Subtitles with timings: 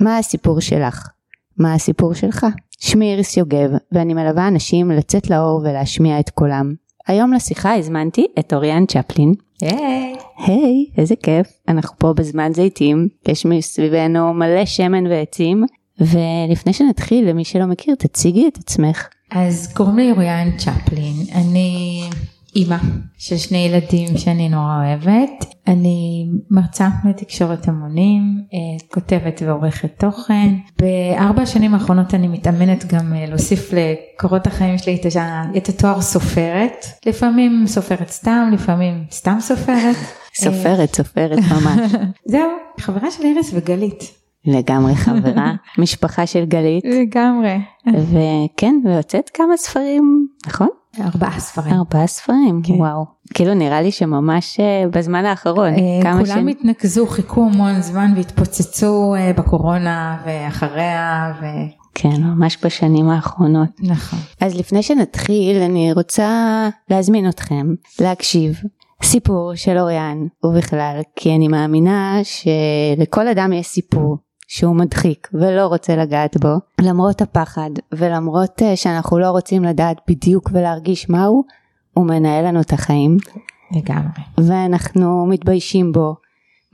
[0.00, 1.08] מה הסיפור שלך?
[1.58, 2.46] מה הסיפור שלך?
[2.78, 6.74] שמי איריס יוגב, ואני מלווה אנשים לצאת לאור ולהשמיע את קולם.
[7.06, 9.34] היום לשיחה הזמנתי את אוריאן צ'פלין.
[9.60, 10.14] היי.
[10.38, 11.46] היי, איזה כיף.
[11.68, 15.64] אנחנו פה בזמן זיתים, יש מסביבנו מלא שמן ועצים,
[16.00, 19.08] ולפני שנתחיל, למי שלא מכיר, תציגי את עצמך.
[19.30, 22.02] אז קוראים לי אוריאן צ'פלין, אני
[22.56, 22.76] אימא
[23.18, 28.22] של שני ילדים שאני נורא אוהבת, אני מרצה בתקשורת המונים,
[28.54, 35.00] אה, כותבת ועורכת תוכן, בארבע השנים האחרונות אני מתאמנת גם אה, להוסיף לקורות החיים שלי
[35.56, 39.96] את, התואר סופרת, לפעמים סופרת סתם, לפעמים סתם סופרת.
[40.34, 41.92] סופרת, סופרת ממש.
[42.32, 42.50] זהו,
[42.80, 44.12] חברה של איריס וגלית.
[44.46, 46.84] לגמרי חברה, משפחה של גלית.
[46.84, 47.56] לגמרי.
[47.86, 50.68] וכן, והוצאת כמה ספרים, נכון?
[51.00, 51.74] ארבעה ספרים.
[51.74, 52.74] ארבעה ספרים, כן.
[52.74, 53.04] וואו.
[53.34, 56.50] כאילו נראה לי שממש אה, בזמן האחרון, אה, כמה כולם ש...
[56.50, 61.44] התנקזו, חיכו המון זמן והתפוצצו אה, בקורונה ואחריה ו...
[61.94, 63.68] כן, ממש בשנים האחרונות.
[63.80, 64.18] נכון.
[64.40, 67.66] אז לפני שנתחיל, אני רוצה להזמין אתכם
[68.00, 68.60] להקשיב
[69.02, 74.18] סיפור של אוריאן ובכלל, כי אני מאמינה שלכל אדם יש סיפור.
[74.46, 80.50] שהוא מדחיק ולא רוצה לגעת בו, למרות הפחד ולמרות אה, שאנחנו לא רוצים לדעת בדיוק
[80.52, 81.44] ולהרגיש מהו,
[81.92, 83.16] הוא מנהל לנו את החיים.
[83.72, 84.22] לגמרי.
[84.38, 86.14] ואנחנו מתביישים בו,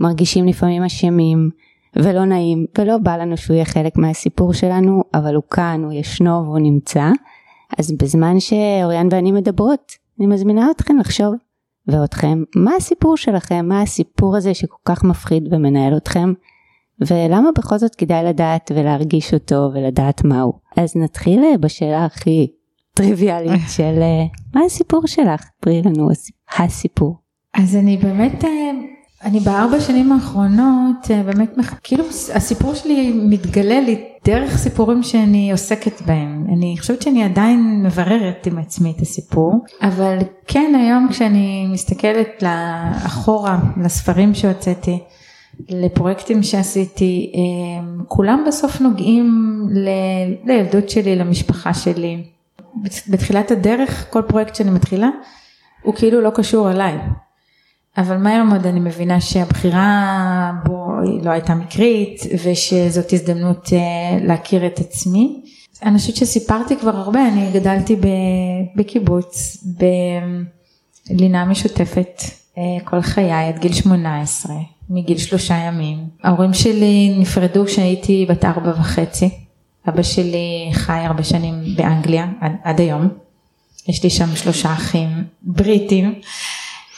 [0.00, 1.50] מרגישים לפעמים אשמים
[1.96, 6.44] ולא נעים ולא בא לנו שהוא יהיה חלק מהסיפור שלנו, אבל הוא כאן, הוא ישנו
[6.44, 7.10] והוא נמצא.
[7.78, 11.34] אז בזמן שאוריאן ואני מדברות, אני מזמינה אתכם לחשוב,
[11.88, 16.32] ואתכם, מה הסיפור שלכם, מה הסיפור הזה שכל כך מפחיד ומנהל אתכם,
[17.00, 20.52] ולמה בכל זאת כדאי לדעת ולהרגיש אותו ולדעת מהו.
[20.76, 22.50] אז נתחיל אה, בשאלה הכי
[22.94, 25.44] טריוויאלית של אה, מה הסיפור שלך?
[25.60, 26.08] פרי לנו
[26.58, 27.16] הסיפור.
[27.54, 28.70] אז אני באמת, אה,
[29.24, 31.50] אני בארבע שנים האחרונות באמת,
[31.82, 36.46] כאילו הסיפור שלי מתגלה לי דרך סיפורים שאני עוסקת בהם.
[36.52, 43.58] אני חושבת שאני עדיין מבררת עם עצמי את הסיפור, אבל כן היום כשאני מסתכלת לאחורה,
[43.84, 44.98] לספרים שהוצאתי,
[45.68, 47.33] לפרויקטים שעשיתי,
[48.08, 49.89] כולם בסוף נוגעים ל...
[50.45, 52.24] לילדות שלי, למשפחה שלי.
[53.08, 55.08] בתחילת הדרך, כל פרויקט שאני מתחילה,
[55.83, 56.98] הוא כאילו לא קשור אליי.
[57.98, 60.89] אבל מהר מאוד אני מבינה שהבחירה בו
[61.23, 65.42] לא הייתה מקרית, ושזאת הזדמנות אה, להכיר את עצמי.
[65.83, 67.96] אני חושבת שסיפרתי כבר הרבה, אני גדלתי
[68.77, 69.64] בקיבוץ,
[71.11, 72.23] בלינה משותפת
[72.58, 74.55] אה, כל חיי עד גיל 18.
[74.95, 75.98] מגיל שלושה ימים.
[76.23, 79.30] ההורים שלי נפרדו כשהייתי בת ארבע וחצי.
[79.89, 83.08] אבא שלי חי הרבה שנים באנגליה עד, עד היום.
[83.89, 85.08] יש לי שם שלושה אחים
[85.42, 86.14] בריטים.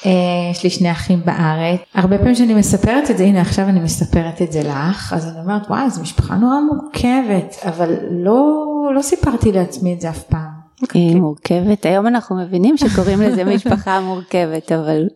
[0.06, 0.10] אה,
[0.50, 1.80] יש לי שני אחים בארץ.
[1.94, 5.40] הרבה פעמים כשאני מספרת את זה, הנה עכשיו אני מספרת את זה לך, אז אני
[5.40, 10.64] אומרת וואי זו משפחה נורא מורכבת, אבל לא, לא סיפרתי לעצמי את זה אף פעם.
[10.94, 15.08] היא מורכבת, היום אנחנו מבינים שקוראים לזה משפחה מורכבת, אבל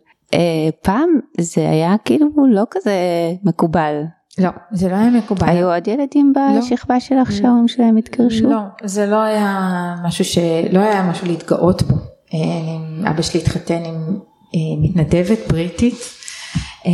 [0.81, 1.09] פעם
[1.39, 2.93] זה היה כאילו לא כזה
[3.43, 4.03] מקובל.
[4.39, 5.49] לא, זה לא היה מקובל.
[5.49, 6.59] היו עוד ילדים לא.
[6.59, 6.99] בשכבה לא.
[6.99, 8.49] שלך שההורים שלהם התגרשו?
[8.49, 10.37] לא, זה לא היה משהו ש...
[10.71, 11.95] לא היה משהו להתגאות בו.
[12.33, 14.19] אה, אבא שלי התחתן עם
[14.55, 15.95] אה, מתנדבת בריטית.
[16.85, 16.91] אה,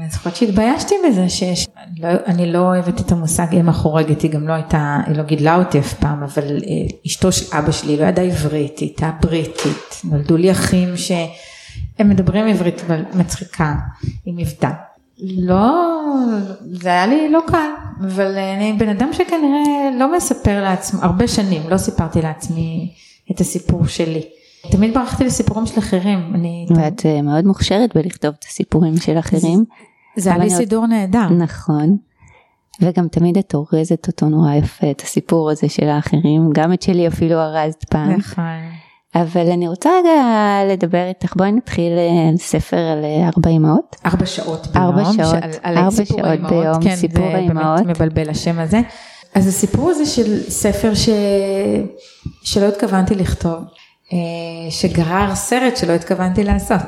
[0.00, 1.68] אני זוכרת שהתביישתי בזה שיש,
[1.98, 5.56] לא, אני לא אוהבת את המושג אם החורגת, היא גם לא הייתה, היא לא גידלה
[5.56, 6.44] אותי אף פעם, אבל
[7.06, 11.12] אשתו של אבא שלי לא ידעה עברית, היא הייתה בריטית, נולדו לי אחים ש...
[11.98, 12.82] הם מדברים עברית
[13.14, 13.74] מצחיקה
[14.26, 14.70] עם מבטא.
[15.18, 15.72] לא,
[16.62, 21.62] זה היה לי לא קל, אבל אני בן אדם שכנראה לא מספר לעצמו, הרבה שנים
[21.68, 22.92] לא סיפרתי לעצמי
[23.30, 24.22] את הסיפור שלי.
[24.70, 26.32] תמיד ברחתי לסיפורים של אחרים.
[26.34, 26.66] אני...
[26.76, 29.64] ואת אה, מאוד מוכשרת בלכתוב את הסיפורים של אחרים.
[30.16, 31.28] זה היה לי סידור נהדר.
[31.28, 31.96] נכון.
[32.80, 37.08] וגם תמיד את אורזת אותו נורא יפה, את הסיפור הזה של האחרים, גם את שלי
[37.08, 38.10] אפילו ארזת פעם.
[38.10, 38.44] נכון.
[39.14, 40.20] אבל אני רוצה רגע
[40.72, 43.96] לדבר איתך, בואי נתחיל אה, ספר על אה, ארבע אמהות.
[44.06, 44.84] ארבע שעות ביום.
[44.84, 46.52] ארבע שעות, על, ארבע שעות האימהות.
[46.52, 47.78] ביום, כן, סיפור האמהות.
[47.78, 48.80] זה באמת מבלבל השם הזה.
[49.34, 51.08] אז הסיפור הזה של ספר ש...
[52.42, 53.64] שלא התכוונתי לכתוב.
[54.12, 56.82] אה, שגרר סרט שלא התכוונתי לעשות.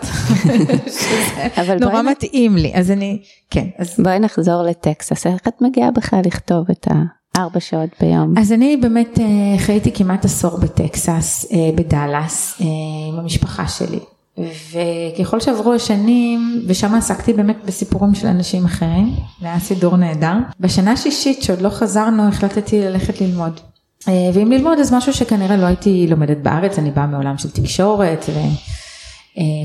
[1.60, 2.02] אבל נורא.
[2.02, 3.66] מתאים לי, אז אני, כן.
[3.78, 4.00] אז...
[4.00, 6.94] בואי נחזור לטקסס, איך את מגיעה בכלל לכתוב את ה...
[7.36, 8.34] ארבע שעות ביום.
[8.38, 12.66] אז אני באמת אה, חייתי כמעט עשור בטקסס, אה, בדאלאס, אה,
[13.08, 13.98] עם המשפחה שלי.
[14.38, 20.34] וככל שעברו השנים, ושם עסקתי באמת בסיפורים של אנשים אחרים, זה היה סידור נהדר.
[20.60, 23.60] בשנה השישית שעוד לא חזרנו, החלטתי ללכת ללמוד.
[24.06, 28.26] ואם ללמוד אז משהו שכנראה לא הייתי לומדת בארץ, אני באה מעולם של תקשורת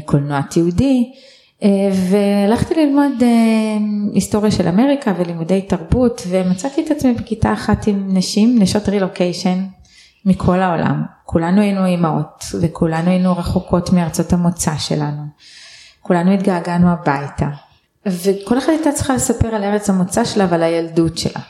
[0.03, 1.11] וקולנוע תיעודי.
[1.93, 3.11] והלכתי ללמוד
[4.13, 9.65] היסטוריה של אמריקה ולימודי תרבות ומצאתי את עצמי בכיתה אחת עם נשים, נשות רילוקיישן
[10.25, 11.03] מכל העולם.
[11.25, 15.23] כולנו היינו אימהות וכולנו היינו רחוקות מארצות המוצא שלנו.
[16.01, 17.47] כולנו התגעגענו הביתה.
[18.05, 21.41] וכל אחת הייתה צריכה לספר על ארץ המוצא שלה ועל הילדות שלה.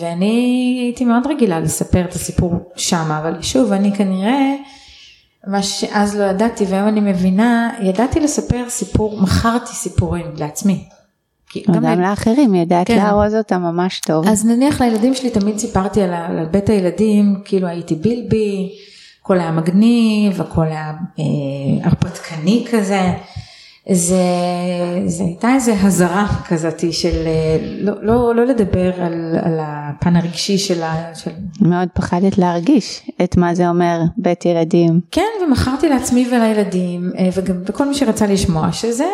[0.00, 4.54] ואני הייתי מאוד רגילה לספר את הסיפור שמה, אבל שוב, אני כנראה,
[5.46, 10.84] מה שאז לא ידעתי והיום אני מבינה, ידעתי לספר סיפור, מכרתי סיפורים לעצמי.
[11.68, 12.96] גם, גם לאחרים, ידעת כן.
[12.96, 14.28] לארוז אותם ממש טוב.
[14.28, 18.70] אז נניח לילדים שלי תמיד סיפרתי על, על בית הילדים, כאילו הייתי בילבי,
[19.22, 21.24] הכל היה מגניב, הכל היה אה,
[21.84, 23.12] הרפתקני כזה.
[23.92, 24.16] זה,
[25.06, 27.28] זה הייתה איזה הזרה כזאתי של
[27.80, 31.14] לא, לא, לא לדבר על, על הפן הרגשי של ה...
[31.14, 31.30] של...
[31.60, 35.00] מאוד פחדת להרגיש את מה זה אומר בית ילדים.
[35.10, 39.04] כן ומכרתי לעצמי ולילדים אה, וגם וכל מי שרצה לשמוע שזה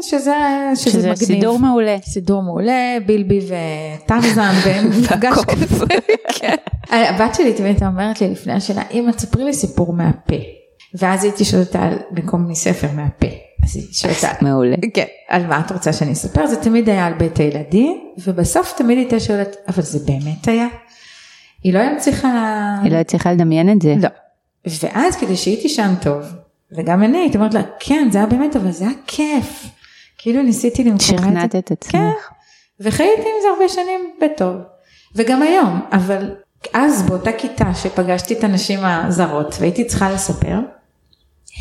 [0.00, 0.34] שזה,
[0.74, 1.16] שזה, שזה מגניב.
[1.16, 1.96] סידור מעולה.
[2.02, 5.84] סידור מעולה, בילבי וטרזן ומפגש כזה.
[6.28, 6.54] כן.
[6.90, 10.36] הבת שלי תמיד הייתה אומרת לי לפני השנה, אמא תספרי לי סיפור מהפה.
[10.94, 13.45] ואז הייתי שואלת אותה במקום מספר מהפה.
[13.74, 14.76] היא שואלת, מעולה.
[14.94, 16.46] כן, על מה את רוצה שאני אספר?
[16.46, 20.66] זה תמיד היה על בית הילדים, ובסוף תמיד הייתה שואלת, אבל זה באמת היה?
[21.62, 22.74] היא לא הצליחה...
[22.82, 23.94] היא לא הצליחה לדמיין את זה.
[23.98, 24.08] לא.
[24.82, 26.22] ואז כדי שהיא תישן טוב,
[26.72, 29.66] וגם אני הייתי אומרת לה, כן, זה היה באמת, אבל זה היה כיף.
[30.18, 31.06] כאילו ניסיתי למכור את זה.
[31.06, 31.92] שכנעת את עצמך.
[31.92, 32.10] כן,
[32.80, 34.56] וחייתי עם זה הרבה שנים בטוב.
[35.14, 36.34] וגם היום, אבל
[36.72, 40.58] אז באותה כיתה שפגשתי את הנשים הזרות והייתי צריכה לספר,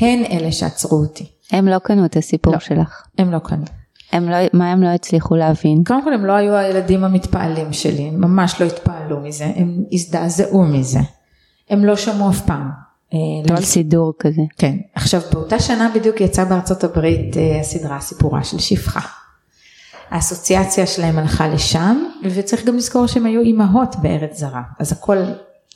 [0.01, 1.25] הן אלה שעצרו אותי.
[1.51, 3.03] הם לא קנו את הסיפור לא, שלך.
[3.17, 3.65] הם לא קנו.
[4.11, 5.83] הם לא, מה הם לא הצליחו להבין?
[5.87, 10.63] קודם כל הם לא היו הילדים המתפעלים שלי, הם ממש לא התפעלו מזה, הם הזדעזעו
[10.63, 10.99] מזה.
[11.69, 12.69] הם לא שמעו אף פעם.
[13.13, 13.19] אה,
[13.49, 14.41] לא על סידור כזה.
[14.57, 14.77] כן.
[14.95, 19.09] עכשיו באותה שנה בדיוק יצאה בארצות הברית אה, הסדרה סיפורה של שפחה.
[20.09, 25.17] האסוציאציה שלהם הלכה לשם וצריך גם לזכור שהם היו אימהות בארץ זרה אז הכל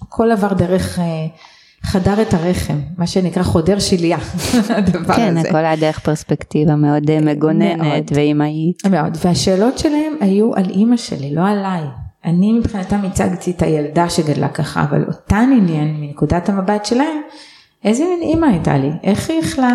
[0.02, 1.06] הכל עבר דרך אה,
[1.84, 4.18] חדר את הרחם, מה שנקרא חודר שליה,
[4.78, 5.50] הדבר כן, הזה.
[5.50, 8.86] הכל היה דרך פרספקטיבה מאוד אה, מגוננת ואימהית.
[8.86, 11.82] מאוד, והשאלות שלהם היו על אימא שלי, לא עליי.
[12.26, 17.22] אני מבחינתם הצגתי את הילדה שגדלה ככה, אבל אותן עניין מנקודת המבט שלהם,
[17.84, 19.74] איזה מין אימא הייתה לי, איך היא יכלה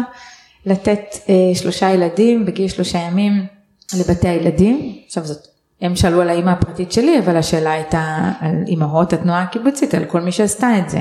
[0.67, 3.47] לתת אה, שלושה ילדים בגיל שלושה ימים
[3.99, 5.47] לבתי הילדים, עכשיו זאת,
[5.83, 10.21] הם שאלו על האימא הפרטית שלי, אבל השאלה הייתה על אימהות התנועה הקיבוצית, על כל
[10.21, 11.01] מי שעשתה את זה.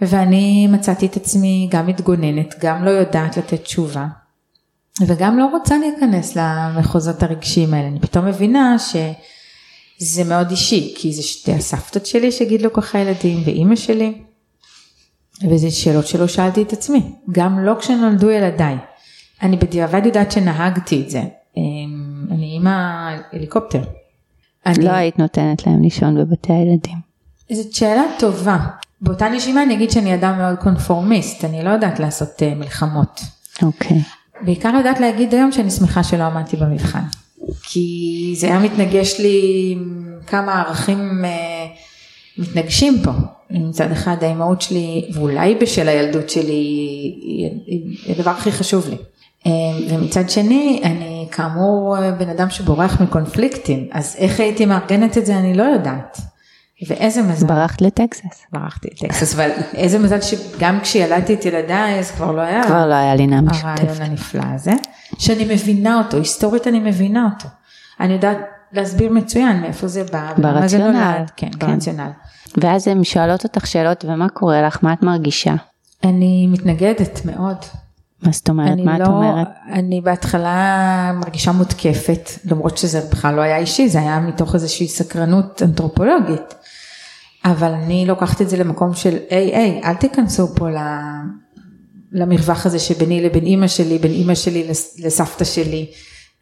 [0.00, 4.06] ואני מצאתי את עצמי גם מתגוננת, גם לא יודעת לתת תשובה,
[5.06, 7.88] וגם לא רוצה להיכנס למחוזות הרגשיים האלה.
[7.88, 13.76] אני פתאום מבינה שזה מאוד אישי, כי זה שתי הסבתות שלי שגידלו ככה ילדים, ואימא
[13.76, 14.22] שלי,
[15.50, 17.02] וזה שאלות שלא שאלתי את עצמי,
[17.32, 18.76] גם לא כשנולדו ילדיי.
[19.42, 21.22] אני בדיעבד יודעת שנהגתי את זה.
[21.56, 22.70] אמ, אני אימא
[23.32, 23.82] הליקופטר.
[24.66, 24.84] אני...
[24.84, 26.98] לא היית נותנת להם לישון בבתי הילדים.
[27.52, 28.58] זאת שאלה טובה.
[29.00, 33.20] באותה נשימה אני אגיד שאני אדם מאוד קונפורמיסט, אני לא יודעת לעשות uh, מלחמות.
[33.62, 33.88] אוקיי.
[33.88, 34.44] Okay.
[34.44, 37.02] בעיקר יודעת להגיד היום שאני שמחה שלא עמדתי במבחן.
[37.62, 39.76] כי זה היה מתנגש לי
[40.26, 43.10] כמה ערכים uh, מתנגשים פה.
[43.50, 46.52] מצד אחד האימהות שלי, ואולי בשל הילדות שלי,
[47.66, 48.96] היא הדבר הכי חשוב לי.
[49.44, 49.48] Uh,
[49.90, 55.54] ומצד שני, אני כאמור בן אדם שבורח מקונפליקטים, אז איך הייתי מארגנת את זה אני
[55.54, 56.18] לא יודעת.
[56.86, 57.46] ואיזה מזל.
[57.46, 58.46] ברחת לטקסס.
[58.52, 62.64] ברחתי לטקסס, אבל איזה מזל שגם כשילדתי את ילדיי אז כבר לא היה.
[62.64, 63.64] כבר לא היה לינה משותפת.
[63.64, 64.72] הרעיון הנפלא הזה,
[65.18, 67.48] שאני מבינה אותו, היסטורית אני מבינה אותו.
[68.00, 68.38] אני יודעת
[68.72, 70.32] להסביר מצוין מאיפה זה בא.
[70.36, 71.24] ברציונל.
[71.36, 72.10] כן, כן, ברציונל.
[72.56, 75.54] ואז הן שואלות אותך שאלות ומה קורה לך, מה את מרגישה?
[76.04, 77.56] אני מתנגדת מאוד.
[78.22, 78.78] מה זאת אומרת?
[78.84, 79.48] מה לא, את אומרת?
[79.72, 85.62] אני בהתחלה מרגישה מותקפת, למרות שזה בכלל לא היה אישי, זה היה מתוך איזושהי סקרנות
[85.62, 86.54] אנתרופולוגית.
[87.44, 90.66] אבל אני לוקחת את זה למקום של היי היי אל תיכנסו פה
[92.12, 94.68] למרווח הזה שביני לבין אימא שלי, בין אימא שלי
[94.98, 95.86] לסבתא שלי,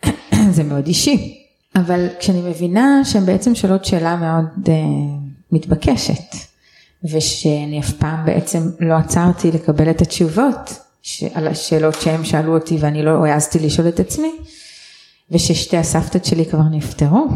[0.56, 1.42] זה מאוד אישי.
[1.76, 4.70] אבל כשאני מבינה שהן בעצם שואלות שאלה מאוד uh,
[5.52, 6.34] מתבקשת,
[7.12, 10.80] ושאני אף פעם בעצם לא עצרתי לקבל את התשובות
[11.34, 14.32] על השאלות שהם שאלו אותי ואני לא העזתי לשאול את עצמי,
[15.30, 17.26] וששתי הסבתות שלי כבר נפטרו,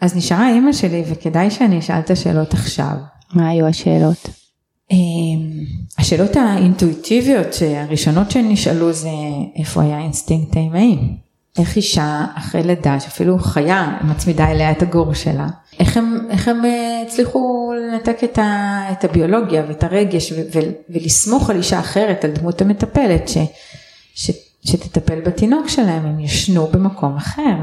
[0.00, 2.94] אז נשארה אימא שלי וכדאי שאני אשאל את השאלות עכשיו.
[3.34, 4.28] מה היו השאלות?
[4.90, 4.96] אמ,
[5.98, 9.08] השאלות האינטואיטיביות הראשונות שנשאלו זה
[9.56, 10.98] איפה היה אינסטינקט האימהי?
[11.58, 15.46] איך אישה אחרי לידה שאפילו חיה מצמידה אליה את הגור שלה,
[15.80, 20.58] איך הם, איך הם אה, הצליחו לנתק את, ה, את הביולוגיה ואת הרגש ו, ו,
[20.90, 23.38] ולסמוך על אישה אחרת, על דמות המטפלת ש,
[24.14, 24.30] ש,
[24.64, 27.56] שתטפל בתינוק שלהם, הם ישנו במקום אחר.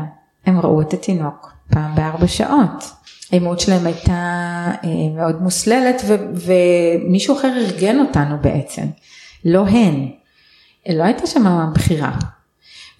[0.46, 2.92] הם ראו את התינוק פעם בארבע שעות.
[3.32, 4.12] האימהות שלהם הייתה
[4.84, 8.86] אה, מאוד מוסללת ו, ומישהו אחר ארגן אותנו בעצם,
[9.46, 10.08] לא הן.
[10.90, 12.12] לא הייתה שם בחירה.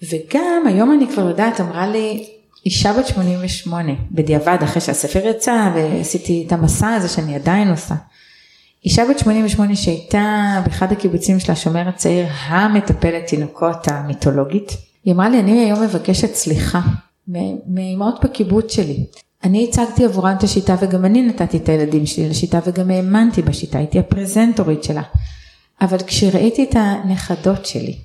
[0.02, 2.26] וגם היום אני כבר יודעת, אמרה לי
[2.66, 7.94] אישה בת 88, בדיעבד אחרי שהספר יצא ועשיתי את המסע הזה שאני עדיין עושה.
[8.84, 15.40] אישה בת 88 שהייתה באחד הקיבוצים של השומר הצעיר המטפלת תינוקות המיתולוגית, היא אמרה לי
[15.40, 16.80] אני היום מבקשת סליחה
[17.66, 19.06] מאמהות בקיבוץ שלי.
[19.44, 23.78] אני הצגתי עבורן את השיטה וגם אני נתתי את הילדים שלי לשיטה וגם האמנתי בשיטה,
[23.78, 25.02] הייתי הפרזנטורית שלה.
[25.80, 27.96] אבל כשראיתי את הנכדות שלי,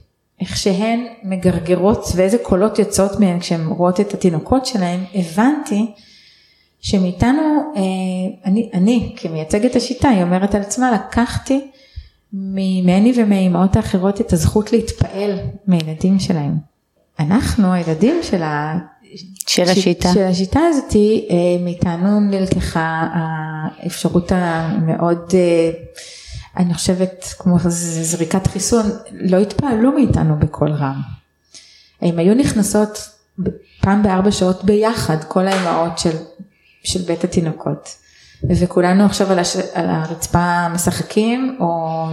[0.41, 5.91] איך שהן מגרגרות ואיזה קולות יוצאות מהן כשהן רואות את התינוקות שלהן, הבנתי
[6.81, 7.41] שמאיתנו,
[7.75, 7.81] אה,
[8.45, 11.67] אני, אני כמייצגת השיטה, היא אומרת על עצמה, לקחתי
[12.33, 16.53] ממני ומהאימהות האחרות את הזכות להתפעל מהילדים שלהם.
[17.19, 18.43] אנחנו, הילדים של.
[19.47, 25.71] של השיטה, של השיטה הזאת, אה, מאיתנו נלקחה האפשרות המאוד אה,
[26.57, 31.01] אני חושבת כמו זריקת חיסון, לא התפעלו מאיתנו בקול רם.
[32.01, 33.09] הן היו נכנסות
[33.81, 36.15] פעם בארבע שעות ביחד, כל האימהות של,
[36.83, 37.95] של בית התינוקות.
[38.49, 39.55] וכולנו עכשיו על, הש...
[39.73, 42.05] על הרצפה משחקים או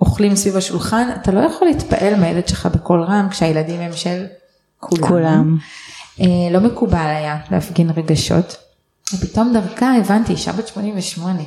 [0.00, 4.26] אוכלים סביב השולחן, אתה לא יכול להתפעל מהילד שלך בקול רם כשהילדים הם של
[4.78, 5.08] כולם.
[5.08, 5.58] כולם.
[6.20, 8.56] אה, לא מקובל היה להפגין רגשות.
[9.14, 11.42] ופתאום דרכה הבנתי, אישה בת 88.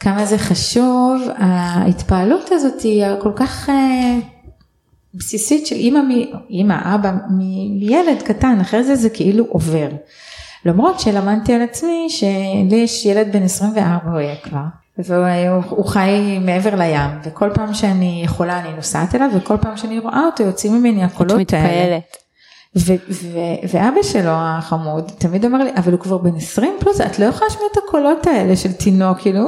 [0.00, 4.18] כמה זה חשוב, ההתפעלות הזאת היא כל כך אה,
[5.14, 6.00] בסיסית של אימא,
[6.50, 9.88] אימא, אבא, מילד קטן, אחרי זה זה כאילו עובר.
[10.64, 14.64] למרות שלמדתי על עצמי שלי יש ילד בן 24 הוא יהיה כבר,
[14.98, 20.20] והוא חי מעבר לים, וכל פעם שאני יכולה אני נוסעת אליו, וכל פעם שאני רואה
[20.26, 21.98] אותו יוצאים ממני הקולות האלה.
[22.76, 27.18] ו- ו- ואבא שלו החמוד תמיד אמר לי אבל הוא כבר בן 20 פלוס את
[27.18, 29.40] לא יכולה לשמוע את הקולות האלה של תינוק כאילו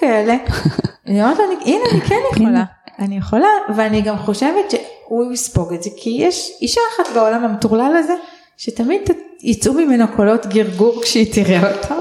[0.00, 0.36] כאלה.
[1.06, 2.64] אני אומרת לו הנה אני כן יכולה
[2.98, 7.96] אני יכולה ואני גם חושבת שהוא יספוג את זה כי יש אישה אחת בעולם המטורלל
[7.98, 8.14] הזה
[8.56, 9.00] שתמיד
[9.42, 11.94] יצאו ממנו קולות גרגור כשהיא תראה אותו.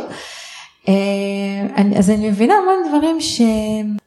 [0.87, 3.41] אה, אז אני מבינה המון דברים ש...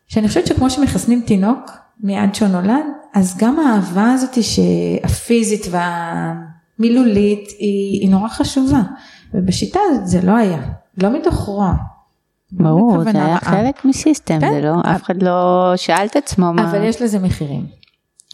[0.08, 2.84] שאני חושבת שכמו שמחסנים תינוק מיד שהוא נולד,
[3.14, 8.82] אז גם האהבה הזאת שהפיזית והמילולית היא, היא נורא חשובה.
[9.34, 10.62] ובשיטה הזאת זה לא היה,
[10.98, 11.74] לא מתוך רוע.
[12.52, 13.38] ברור, זה היה רעה.
[13.38, 14.52] חלק מסיסטם, כן?
[14.52, 16.70] זה לא, אף אחד לא שאל את עצמו מה...
[16.70, 17.66] אבל יש לזה מחירים.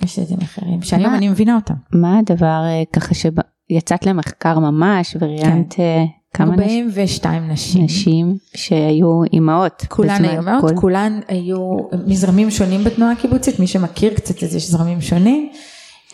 [0.02, 1.74] יש לזה מחירים, שהיום אני מבינה אותם.
[1.92, 6.04] מה הדבר אה, ככה שיצאת למחקר ממש וראיינת כן.
[6.34, 7.84] כמה 42 נשים.
[7.84, 9.84] נשים שהיו אימהות.
[9.88, 10.76] כולן היו אימהות, כל...
[10.76, 15.50] כולן היו מזרמים שונים בתנועה הקיבוצית, מי שמכיר קצת אז יש זרמים שונים.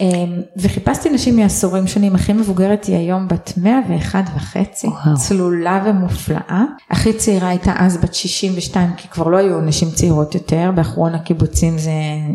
[0.01, 5.17] אמ, וחיפשתי נשים מעשורים שונים, הכי מבוגרת היא היום בת 101 וחצי, וואו.
[5.17, 6.65] צלולה ומופלאה.
[6.91, 11.79] הכי צעירה הייתה אז בת 62, כי כבר לא היו נשים צעירות יותר, באחרון הקיבוצים
[11.79, 11.91] זה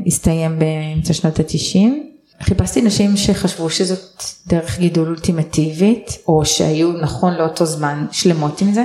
[0.07, 2.10] הסתיים באמצע שנות ה-90.
[2.41, 8.83] חיפשתי נשים שחשבו שזאת דרך גידול אולטימטיבית, או שהיו נכון לאותו זמן שלמות עם זה,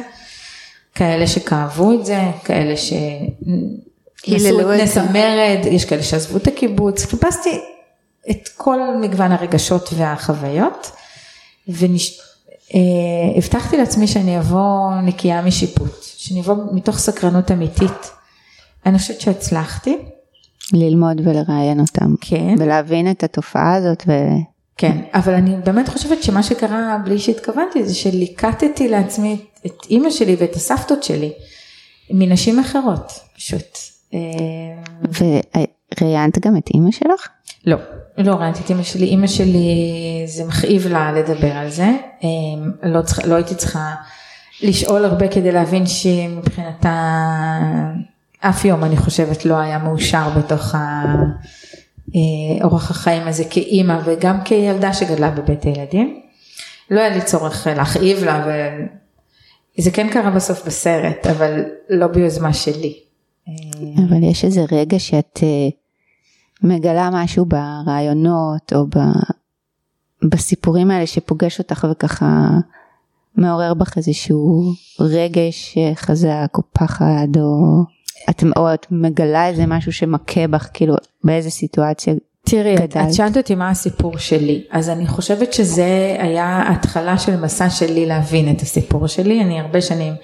[0.95, 7.61] כאלה שכאבו את זה, כאלה שנשאו את נס המרד, יש כאלה שעזבו את הקיבוץ, חיפשתי
[8.31, 10.91] את כל מגוון הרגשות והחוויות,
[13.35, 18.11] והבטחתי לעצמי שאני אבוא נקייה משיפוט, שאני אבוא מתוך סקרנות אמיתית.
[18.87, 19.97] אני חושבת שהצלחתי.
[20.73, 22.15] ללמוד ולראיין אותם.
[22.21, 22.55] כן.
[22.59, 24.13] ולהבין את התופעה הזאת ו...
[24.79, 30.37] כן, אבל אני באמת חושבת שמה שקרה בלי שהתכוונתי זה שליקטתי לעצמי את אימא שלי
[30.39, 31.33] ואת הסבתות שלי
[32.11, 33.79] מנשים אחרות, פשוט.
[34.15, 34.21] אה,
[36.01, 37.29] וראיינת גם את אימא שלך?
[37.67, 37.77] לא,
[38.19, 39.69] לא ראיינתי את אימא שלי, אימא שלי
[40.27, 41.91] זה מכאיב לה לדבר על זה,
[42.25, 42.29] אה,
[42.83, 43.95] לא, צריך, לא הייתי צריכה
[44.63, 46.93] לשאול הרבה כדי להבין שמבחינתה
[48.49, 50.75] אף יום אני חושבת לא היה מאושר בתוך
[52.61, 56.21] האורח החיים הזה כאימא וגם כילדה שגדלה בבית הילדים.
[56.91, 58.47] לא היה לי צורך להכאיב לה
[59.79, 62.95] וזה כן קרה בסוף בסרט אבל לא ביוזמה שלי.
[64.09, 65.69] אבל יש איזה רגע שאת אה,
[66.63, 68.87] מגלה משהו ברעיונות או
[70.25, 72.49] בסיפורים האלה שפוגש אותך וככה
[73.37, 77.83] מעורר בך איזשהו רגש חזק או פחד או
[78.31, 80.95] את, או את מגלה איזה משהו שמכה בך, כאילו
[81.25, 82.97] באיזה סיטואציה תראי, גדלת.
[82.97, 88.07] את שאלת אותי מה הסיפור שלי, אז אני חושבת שזה היה התחלה של מסע שלי
[88.07, 90.15] להבין את הסיפור שלי, אני הרבה שנים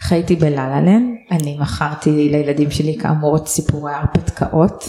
[0.00, 4.88] חייתי בלה-לה-לנד, אני מכרתי לילדים שלי כאמור את סיפורי ההרפתקאות,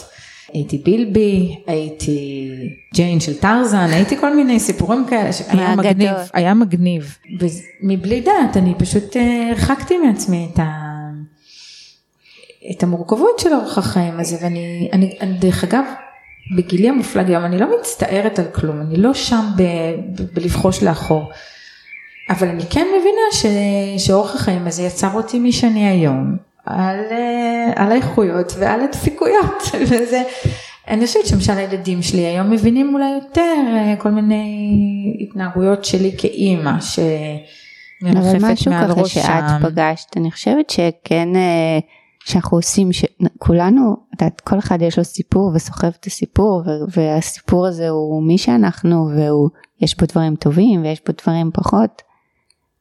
[0.54, 2.50] הייתי בילבי, הייתי
[2.94, 7.18] ג'יין של טרזן, הייתי כל מיני סיפורים כאלה, היה מגניב, היה מגניב.
[7.40, 10.85] ומבלי דעת אני פשוט אה, הרחקתי מעצמי את, ה...
[12.72, 15.84] את המורכבות של אורח החיים הזה, ואני, אני, אני, דרך אגב,
[16.58, 19.62] בגילי המופלג היום אני לא מצטערת על כלום, אני לא שם ב,
[20.16, 21.32] ב, בלבחוש לאחור.
[22.30, 23.46] אבל אני כן מבינה ש,
[24.06, 29.64] שאורח החיים הזה יצר אותי מי שאני היום, על, אה, על האיכויות ועל הדפיקויות.
[29.90, 30.24] וזה,
[30.88, 36.72] אני חושבת למשל הילדים שלי היום מבינים אולי יותר אה, כל מיני התנהגויות שלי כאימא
[36.76, 37.02] ראשם.
[38.04, 41.80] אבל משהו ככה שאת פגשת, אני חושבת שכן אה,
[42.26, 42.90] שאנחנו עושים,
[43.38, 48.38] כולנו, את יודעת, כל אחד יש לו סיפור וסוחב את הסיפור והסיפור הזה הוא מי
[48.38, 52.02] שאנחנו ויש בו דברים טובים ויש בו דברים פחות.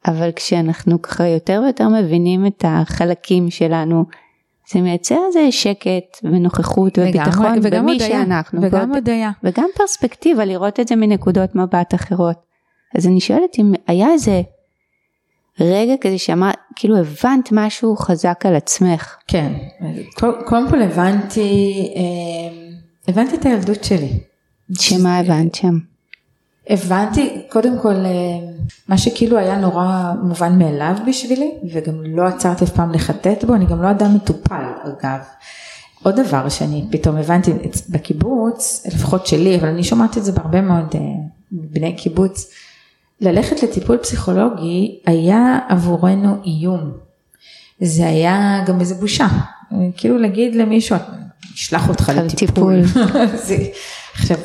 [0.07, 4.05] אבל כשאנחנו ככה יותר ויותר מבינים את החלקים שלנו,
[4.73, 8.63] זה מייצר איזה שקט ונוכחות וביטחון וגם במי הודיה, שאנחנו.
[8.63, 9.31] וגם הודיה.
[9.45, 12.37] וגם פרספקטיבה, לראות את זה מנקודות מבט אחרות.
[12.97, 14.43] אז אני שואלת אם היה איזה
[15.61, 19.17] רגע כזה שאמר, כאילו הבנת משהו חזק על עצמך.
[19.29, 19.53] כן,
[20.45, 22.75] קודם כל הבנתי, אה,
[23.09, 24.21] הבנתי את הילדות שלי.
[24.79, 25.79] שמה הבנת שם?
[26.71, 28.11] הבנתי קודם כל אה,
[28.89, 33.67] מה שכאילו היה נורא מובן מאליו בשבילי וגם לא עצרתי אף פעם לחטט בו, אני
[33.67, 35.19] גם לא אדם מטופל אגב.
[36.03, 37.53] עוד דבר שאני פתאום הבנתי
[37.89, 41.01] בקיבוץ, לפחות שלי, אבל אני שומעת את זה בהרבה מאוד אה,
[41.51, 42.51] בני קיבוץ,
[43.21, 46.93] ללכת לטיפול פסיכולוגי היה עבורנו איום.
[47.81, 49.27] זה היה גם איזה בושה,
[49.97, 50.97] כאילו להגיד למישהו,
[51.55, 52.83] אשלח אותך לטיפול.
[54.15, 54.37] עכשיו,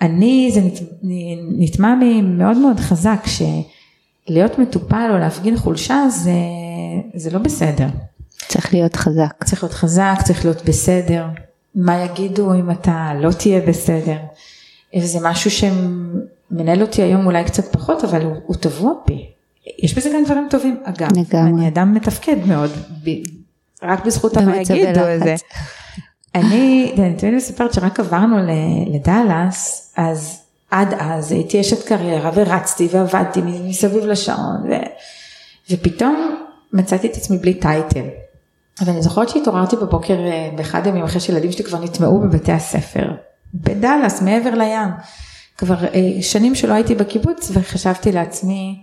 [0.00, 0.60] אני, זה
[1.58, 6.32] נטמע לי מאוד מאוד חזק, שלהיות מטופל או להפגין חולשה זה,
[7.14, 7.86] זה לא בסדר.
[8.48, 9.44] צריך להיות חזק.
[9.44, 11.26] צריך להיות חזק, צריך להיות בסדר.
[11.74, 14.16] מה יגידו אם אתה לא תהיה בסדר?
[14.98, 15.50] זה משהו
[16.52, 19.26] שמנהל אותי היום אולי קצת פחות, אבל הוא, הוא טבוע בי.
[19.82, 20.80] יש בזה גם דברים טובים.
[20.84, 21.50] אגב, לגמרי.
[21.50, 22.70] אני אדם מתפקד מאוד,
[23.04, 23.10] ב,
[23.82, 25.34] רק בזכות מה יגידו זה.
[26.34, 28.36] אני, אני תמיד מספרת שרק עברנו
[28.86, 34.74] לדאלאס, אז עד אז הייתי אשת קריירה ורצתי ועבדתי מסביב לשעון, ו,
[35.70, 36.36] ופתאום
[36.72, 38.04] מצאתי את עצמי בלי טייטל.
[38.84, 43.12] ואני זוכרת שהתעוררתי בבוקר אה, באחד הימים אחרי שילדים שלי כבר נטמעו בבתי הספר,
[43.54, 44.88] בדאלאס, מעבר לים.
[45.62, 48.82] כבר אה, שנים שלא הייתי בקיבוץ וחשבתי לעצמי,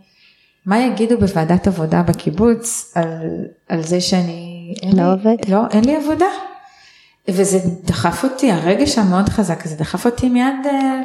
[0.65, 4.73] מה יגידו בוועדת עבודה בקיבוץ על, על זה שאני...
[4.93, 5.35] לא עובד?
[5.47, 6.25] לא, אין לי עבודה.
[7.27, 11.01] וזה דחף אותי, הרגש המאוד חזק הזה דחף אותי מיד אה,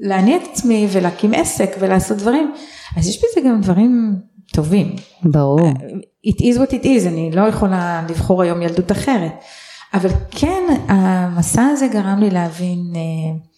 [0.00, 2.54] להניע את עצמי ולהקים עסק ולעשות דברים.
[2.96, 4.16] אז יש בזה גם דברים
[4.52, 4.96] טובים.
[5.22, 5.60] ברור.
[6.26, 9.32] It is what it is, אני לא יכולה לבחור היום ילדות אחרת.
[9.94, 13.49] אבל כן, המסע הזה גרם לי להבין אה,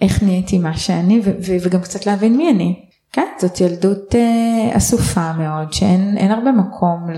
[0.00, 1.20] איך נהייתי מה שאני
[1.62, 2.80] וגם קצת להבין מי אני.
[3.12, 7.10] כן, זאת ילדות אה, אסופה מאוד, שאין הרבה מקום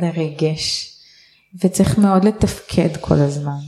[0.00, 0.90] לרגש.
[1.64, 3.58] וצריך מאוד לתפקד כל הזמן,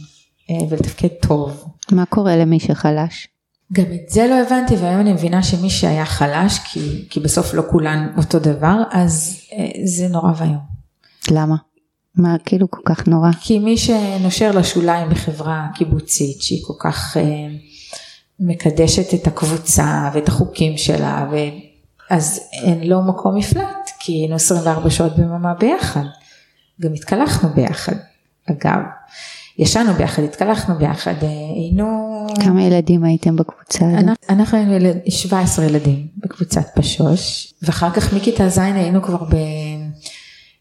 [0.50, 1.64] אה, ולתפקד טוב.
[1.92, 3.28] מה קורה למי שחלש?
[3.72, 7.62] גם את זה לא הבנתי והיום אני מבינה שמי שהיה חלש, כי, כי בסוף לא
[7.70, 10.72] כולן אותו דבר, אז אה, זה נורא ואיום.
[11.30, 11.56] למה?
[12.14, 13.30] מה כאילו כל כך נורא?
[13.40, 17.48] כי מי שנושר לשוליים בחברה קיבוצית שהיא כל כך אה,
[18.46, 21.36] מקדשת את הקבוצה ואת החוקים שלה, ו...
[22.10, 26.04] אז אין לו מקום מפלט, כי היינו 24 שעות ביממה ביחד.
[26.80, 27.96] גם התקלחנו ביחד,
[28.50, 28.80] אגב.
[29.58, 32.26] ישנו ביחד, התקלחנו ביחד, אה, היינו...
[32.44, 34.18] כמה ילדים הייתם בקבוצה הזאת?
[34.28, 39.36] אנחנו היינו ילד, 17 ילדים בקבוצת פשוש, ואחר כך מכיתה ז' היינו כבר ב...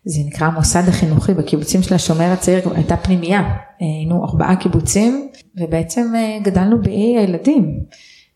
[0.06, 3.41] זה נקרא המוסד החינוכי, בקיבוצים של השומר הצעיר הייתה פנימייה,
[3.82, 7.80] היינו ארבעה קיבוצים, ובעצם אה, גדלנו באי הילדים.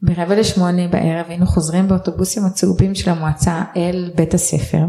[0.02, 4.86] ברבע לשמונה בערב היינו חוזרים באוטובוסים הצהובים של המועצה אל בית הספר.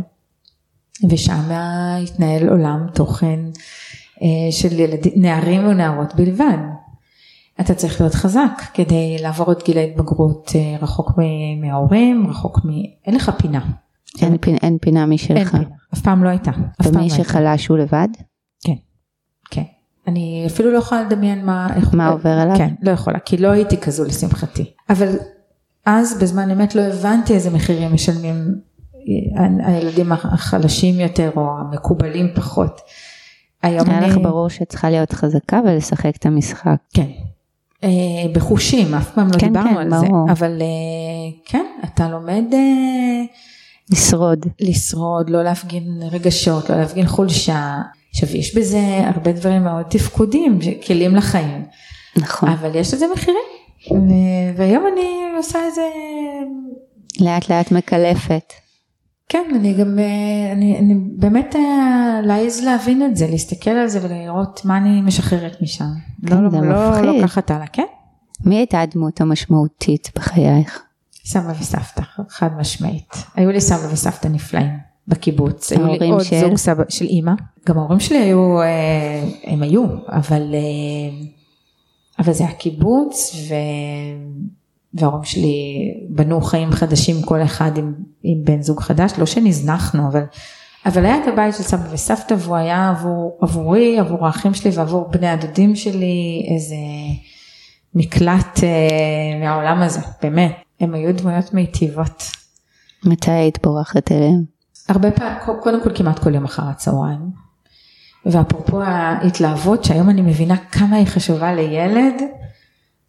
[1.11, 3.41] ושם התנהל עולם תוכן
[4.23, 6.59] אה, של ילדים, נערים ונערות בלבד.
[7.61, 11.13] אתה צריך להיות חזק כדי לעבור את גיל ההתבגרות אה, רחוק
[11.61, 12.69] מההורים, רחוק מ...
[13.07, 13.67] אין לך פינה.
[14.23, 15.55] אין, פינה, אין פינה משלך.
[15.55, 16.51] אין פינה, אף פעם לא הייתה.
[16.85, 18.09] ומי לא שחלש הוא לבד?
[18.65, 18.75] כן,
[19.51, 19.63] כן.
[20.07, 21.69] אני אפילו לא יכולה לדמיין מה...
[21.93, 22.57] מה עובר עליו?
[22.57, 24.65] כן, לא יכולה, כי לא הייתי כזו לשמחתי.
[24.91, 25.09] אבל
[25.87, 28.55] אז בזמן אמת לא הבנתי איזה מחירים משלמים
[29.67, 32.81] הילדים החלשים יותר או המקובלים פחות.
[33.63, 34.09] היום היה אני...
[34.09, 36.77] לך ברור שצריכה להיות חזקה ולשחק את המשחק.
[36.95, 37.07] כן.
[37.85, 37.89] אה,
[38.33, 40.27] בחושים, אף פעם לא כן, דיברנו כן, על ברור.
[40.27, 42.45] זה, אבל אה, כן, אתה לומד...
[42.53, 43.25] אה,
[43.91, 44.47] לשרוד.
[44.61, 47.77] לשרוד, לא להפגין רגשות, לא להפגין חולשה.
[48.17, 48.81] עכשיו יש בזה
[49.15, 51.65] הרבה דברים מאוד תפקודיים, כלים לחיים,
[52.17, 52.49] נכון.
[52.49, 53.39] אבל יש לזה מחירים,
[53.93, 55.83] ו- והיום אני עושה את זה,
[57.21, 58.53] לאט לאט מקלפת.
[59.29, 64.01] כן, אני גם, אה, אני, אני באמת אה, להעז להבין את זה, להסתכל על זה
[64.03, 65.85] ולראות מה אני משחררת משם.
[66.27, 67.05] כן, לא, זה לא, מפחיד.
[67.05, 67.87] לא לוקחת הלאה, כן?
[68.45, 70.83] מי הייתה הדמות המשמעותית בחייך?
[71.25, 73.15] סבא וסבתא, חד משמעית.
[73.35, 75.73] היו לי סבא וסבתא נפלאים בקיבוץ.
[75.73, 76.41] ההורים עוד של?
[76.41, 77.33] זוג סבא, של אימא.
[77.69, 81.27] גם ההורים שלי היו, אה, הם היו, אבל, אה,
[82.19, 83.55] אבל זה הקיבוץ, ו...
[84.95, 90.23] וההורים שלי בנו חיים חדשים כל אחד עם, עם בן זוג חדש, לא שנזנחנו, אבל,
[90.87, 95.09] אבל היה את הבית של סבא וסבתא והוא היה עבור, עבורי, עבור האחים שלי ועבור
[95.11, 96.77] בני הדודים שלי איזה
[97.95, 100.53] מקלט אה, מהעולם הזה, באמת.
[100.81, 102.23] הם היו דמויות מיטיבות.
[103.05, 104.56] מתי היית בורחת אליהם?
[104.89, 107.47] הרבה פעמים, קודם כל כמעט כל יום אחר הצהריים.
[108.27, 112.15] ואפרופו ההתלהבות שהיום אני מבינה כמה היא חשובה לילד,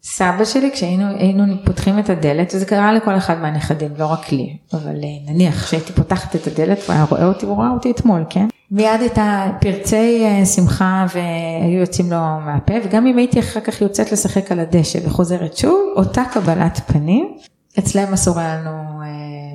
[0.02, 4.56] סבא שלי כשהיינו היינו פותחים את הדלת, וזה קרה לכל אחד מהנכדים, לא רק לי,
[4.72, 8.24] אבל אה, נניח שהייתי פותחת את הדלת והוא היה רואה אותי, הוא ראה אותי אתמול,
[8.30, 8.46] כן?
[8.70, 14.12] מיד את הפרצי אה, שמחה והיו יוצאים לו מהפה, וגם אם הייתי אחר כך יוצאת
[14.12, 17.36] לשחק על הדשא וחוזרת שוב, אותה קבלת פנים,
[17.78, 18.70] אצלם אסור היה לנו,
[19.02, 19.06] אה,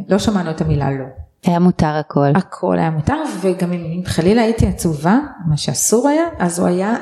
[0.10, 1.06] לא שמענו את המילה לא.
[1.44, 2.28] היה מותר הכל.
[2.36, 6.96] הכל היה מותר, וגם אם חלילה הייתי עצובה, מה שאסור היה, אז הוא היה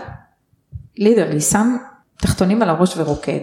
[0.98, 1.78] לידרלי שם
[2.18, 3.42] תחתונים על הראש ורוקד.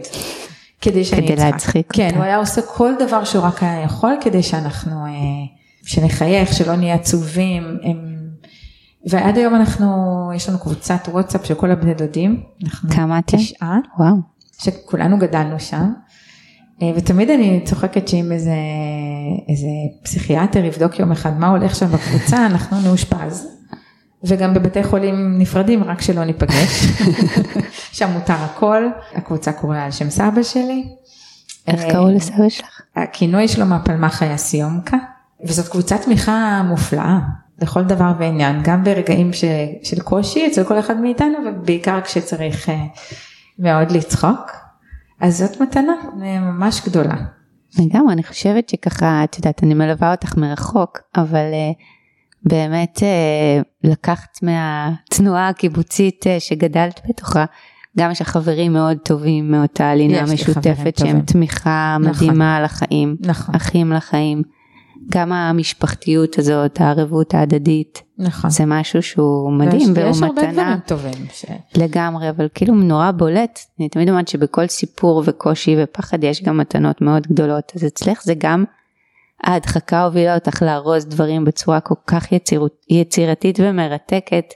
[0.80, 1.52] כדי שאני כדי אצחק.
[1.52, 2.16] להצחיק כן, אותה.
[2.16, 5.10] הוא היה עושה כל דבר שהוא רק היה יכול כדי שאנחנו, אה,
[5.82, 7.78] שנחייך, שלא נהיה עצובים.
[7.82, 8.18] הם...
[9.06, 9.86] ועד היום אנחנו,
[10.34, 12.42] יש לנו קבוצת וואטסאפ של כל הבני דודים.
[12.64, 13.36] אנחנו כמה אתם?
[13.36, 14.16] תשעה, וואו.
[14.62, 15.92] שכולנו גדלנו שם.
[16.82, 18.54] אה, ותמיד אני צוחקת שאם איזה,
[19.48, 19.68] איזה
[20.02, 23.48] פסיכיאטר יבדוק יום אחד מה הולך שם בקבוצה, אנחנו נאושפז.
[24.24, 26.86] וגם בבתי חולים נפרדים, רק שלא ניפגש.
[27.92, 28.88] שם מותר הכל.
[29.14, 30.88] הקבוצה קוראה על שם סבא שלי.
[31.66, 32.80] איך אה, קראו לסבא שלך?
[32.96, 34.96] הכינוי שלו מהפלמ"ח היה סיומקה,
[35.44, 37.18] וזאת קבוצת תמיכה מופלאה
[37.62, 39.44] לכל דבר ועניין, גם ברגעים ש,
[39.82, 42.84] של קושי אצל כל אחד מאיתנו, ובעיקר כשצריך אה,
[43.58, 44.67] מאוד לצחוק.
[45.20, 47.16] אז זאת מתנה אה, ממש גדולה.
[47.78, 51.82] לגמרי, אני חושבת שככה, את יודעת, אני מלווה אותך מרחוק, אבל uh,
[52.42, 57.44] באמת uh, לקחת מהתנועה הקיבוצית uh, שגדלת בתוכה,
[57.98, 61.12] גם יש לך חברים מאוד טובים מאותה לינה משותפת טובים.
[61.12, 62.26] שהם תמיכה נכון.
[62.26, 64.42] מדהימה לחיים, נכון, אחים לחיים.
[65.10, 68.50] גם המשפחתיות הזאת, הערבות ההדדית, נכון.
[68.50, 71.26] זה משהו שהוא מדהים והוא יש הרבה מתנה דברים טובים.
[71.32, 71.44] ש...
[71.76, 77.00] לגמרי, אבל כאילו נורא בולט, אני תמיד אומרת שבכל סיפור וקושי ופחד יש גם מתנות
[77.00, 78.64] מאוד גדולות, אז אצלך זה גם
[79.42, 84.54] ההדחקה הובילה אותך לארוז דברים בצורה כל כך יצירות, יצירתית ומרתקת,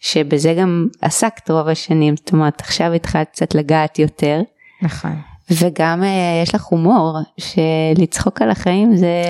[0.00, 4.40] שבזה גם עסקת רוב השנים, זאת אומרת עכשיו התחלת קצת לגעת יותר,
[4.82, 5.16] נכון.
[5.50, 9.22] וגם אה, יש לך הומור, שלצחוק על החיים זה,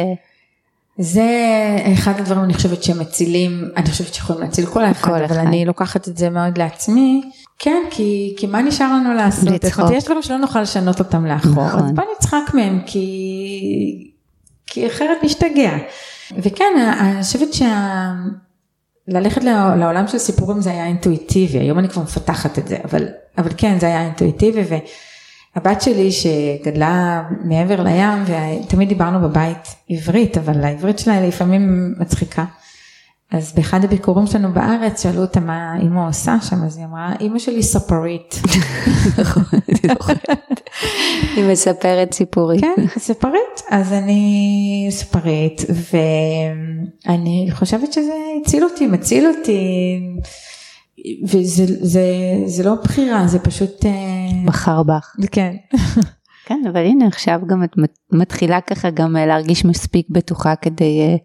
[0.98, 1.26] זה
[1.92, 5.36] אחד הדברים אני חושבת שמצילים, אני חושבת שיכולים להציל כל אחד, כל אבל אחד.
[5.36, 7.22] אני לוקחת את זה מאוד לעצמי.
[7.58, 9.48] כן, כי, כי מה נשאר לנו לעשות?
[9.50, 9.78] לצחוק.
[9.80, 11.84] אומרת, יש דברים שלא נוכל לשנות אותם לאחור, נכון.
[11.84, 14.12] אז בוא נצחק מהם, כי,
[14.66, 15.76] כי אחרת נשתגע.
[16.38, 18.12] וכן, אני חושבת שה...
[19.08, 23.04] ללכת לעו- לעולם של סיפורים זה היה אינטואיטיבי, היום אני כבר מפתחת את זה, אבל,
[23.38, 24.64] אבל כן, זה היה אינטואיטיבי,
[25.64, 32.44] והבת שלי שגדלה מעבר לים, ותמיד דיברנו בבית עברית, אבל העברית שלה לפעמים מצחיקה.
[33.30, 37.38] אז באחד הביקורים שלנו בארץ שאלו אותה מה אימא עושה שם, אז היא אמרה, אימא
[37.38, 38.40] שלי ספרית.
[41.36, 42.60] היא מספרת סיפורים.
[42.60, 43.62] כן, ספרית.
[43.70, 45.62] אז אני ספרית,
[47.06, 50.00] ואני חושבת שזה הציל אותי, מציל אותי,
[51.24, 52.04] וזה זה,
[52.46, 53.84] זה לא בחירה, זה פשוט...
[53.86, 53.90] אה,
[54.44, 55.14] בחר בך.
[55.32, 55.54] כן.
[56.46, 61.00] כן, אבל הנה עכשיו גם את מת- מתחילה ככה גם אה, להרגיש מספיק בטוחה כדי
[61.00, 61.16] אה,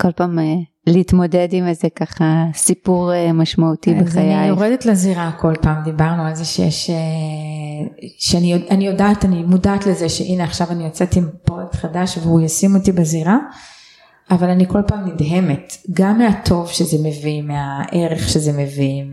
[0.00, 0.44] כל פעם אה,
[0.86, 4.46] להתמודד עם איזה ככה סיפור אה, משמעותי אז אני בחיי.
[4.46, 6.96] יורדת לזירה כל פעם, דיברנו על זה שיש, אה,
[8.18, 12.74] שאני אני יודעת, אני מודעת לזה שהנה עכשיו אני יוצאת עם פרויקט חדש והוא ישים
[12.74, 13.38] אותי בזירה,
[14.30, 19.04] אבל אני כל פעם נדהמת, גם מהטוב שזה מביא, מהערך שזה מביא,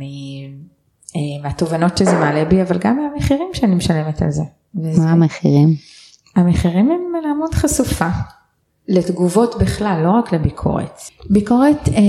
[1.15, 4.43] אה, מהתובנות שזה מעלה בי, אבל גם מהמחירים שאני משלמת על זה.
[4.73, 5.76] מה המחירים?
[6.36, 8.08] המחירים הם לעמוד חשופה.
[8.88, 11.02] לתגובות בכלל, לא רק לביקורת.
[11.30, 12.02] ביקורת, אה,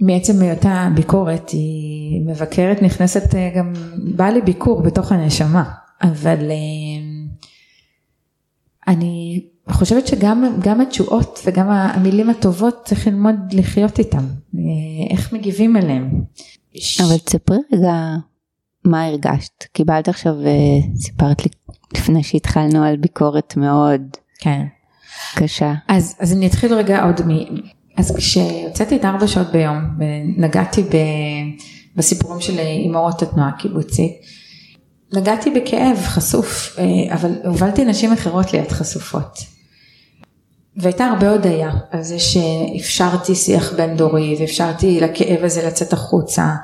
[0.00, 3.72] מעצם היותה ביקורת, היא מבקרת, נכנסת אה, גם,
[4.16, 5.64] באה לביקור בתוך הנשמה,
[6.02, 6.50] אבל
[8.90, 14.24] אני חושבת שגם גם התשואות וגם המילים הטובות צריך ללמוד לחיות איתם,
[14.54, 14.60] אה,
[15.10, 16.10] איך מגיבים אליהם.
[17.00, 17.94] אבל תספרי רגע
[18.84, 19.64] מה הרגשת.
[19.72, 21.50] קיבלת עכשיו, אה, סיפרת לי
[21.94, 24.02] לפני שהתחלנו על ביקורת מאוד
[24.38, 24.62] כן.
[25.36, 25.74] קשה.
[25.88, 27.30] אז, אז אני אתחיל רגע עוד מ...
[27.96, 30.96] אז כשיוצאתי את ארבע שעות ביום ונגעתי ב...
[31.96, 34.12] בסיפורים של אימהות התנועה הקיבוצית,
[35.12, 39.38] נגעתי בכאב חשוף, אה, אבל הובלתי נשים אחרות להיות חשופות.
[40.76, 46.54] והייתה הרבה הודיה על זה שאפשרתי שיח בין דורי ואפשרתי לכאב הזה לצאת החוצה.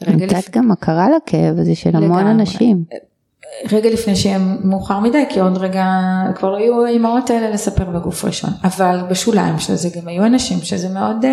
[0.00, 2.30] נתת גם הכרה לכאב הזה של המון לגמרי.
[2.30, 2.84] אנשים.
[3.72, 5.84] רגע לפני שיהיה מאוחר מדי, כי עוד רגע
[6.34, 10.58] כבר לא יהיו האימהות האלה לספר בגוף ראשון, אבל בשוליים של זה גם היו אנשים
[10.62, 11.30] שזה מאוד אה,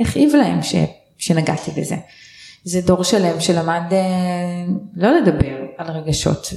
[0.00, 0.74] הכאיב להם ש,
[1.18, 1.96] שנגעתי בזה.
[2.64, 4.64] זה דור שלם שלמד אה,
[4.96, 6.54] לא לדבר על רגשות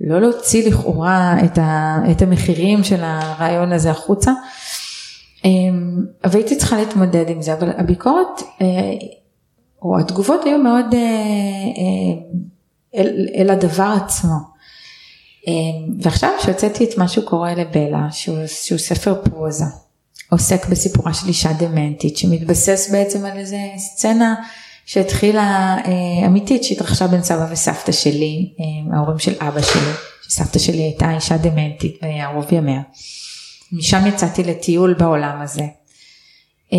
[0.00, 4.32] ולא להוציא לכאורה את, ה, את המחירים של הרעיון הזה החוצה.
[5.44, 5.50] אה,
[6.30, 8.66] והייתי צריכה להתמודד עם זה, אבל הביקורת אה,
[9.82, 12.40] או התגובות היו מאוד אה, אה,
[13.00, 14.50] אל, אל הדבר עצמו.
[15.46, 19.64] אמ, ועכשיו שהוצאתי את מה שקורה לבלה, שהוא, שהוא ספר פרוזה,
[20.30, 24.34] עוסק בסיפורה של אישה דמנטית, שמתבסס בעצם על איזה סצנה
[24.94, 29.90] שהתחילה אה, אמיתית שהתרחשה בין סבא וסבתא שלי, אה, ההורים של אבא שלי,
[30.28, 32.80] שסבתא שלי הייתה אישה דמנטית בערוב ימיה.
[33.72, 35.62] משם יצאתי לטיול בעולם הזה.
[36.72, 36.78] אה,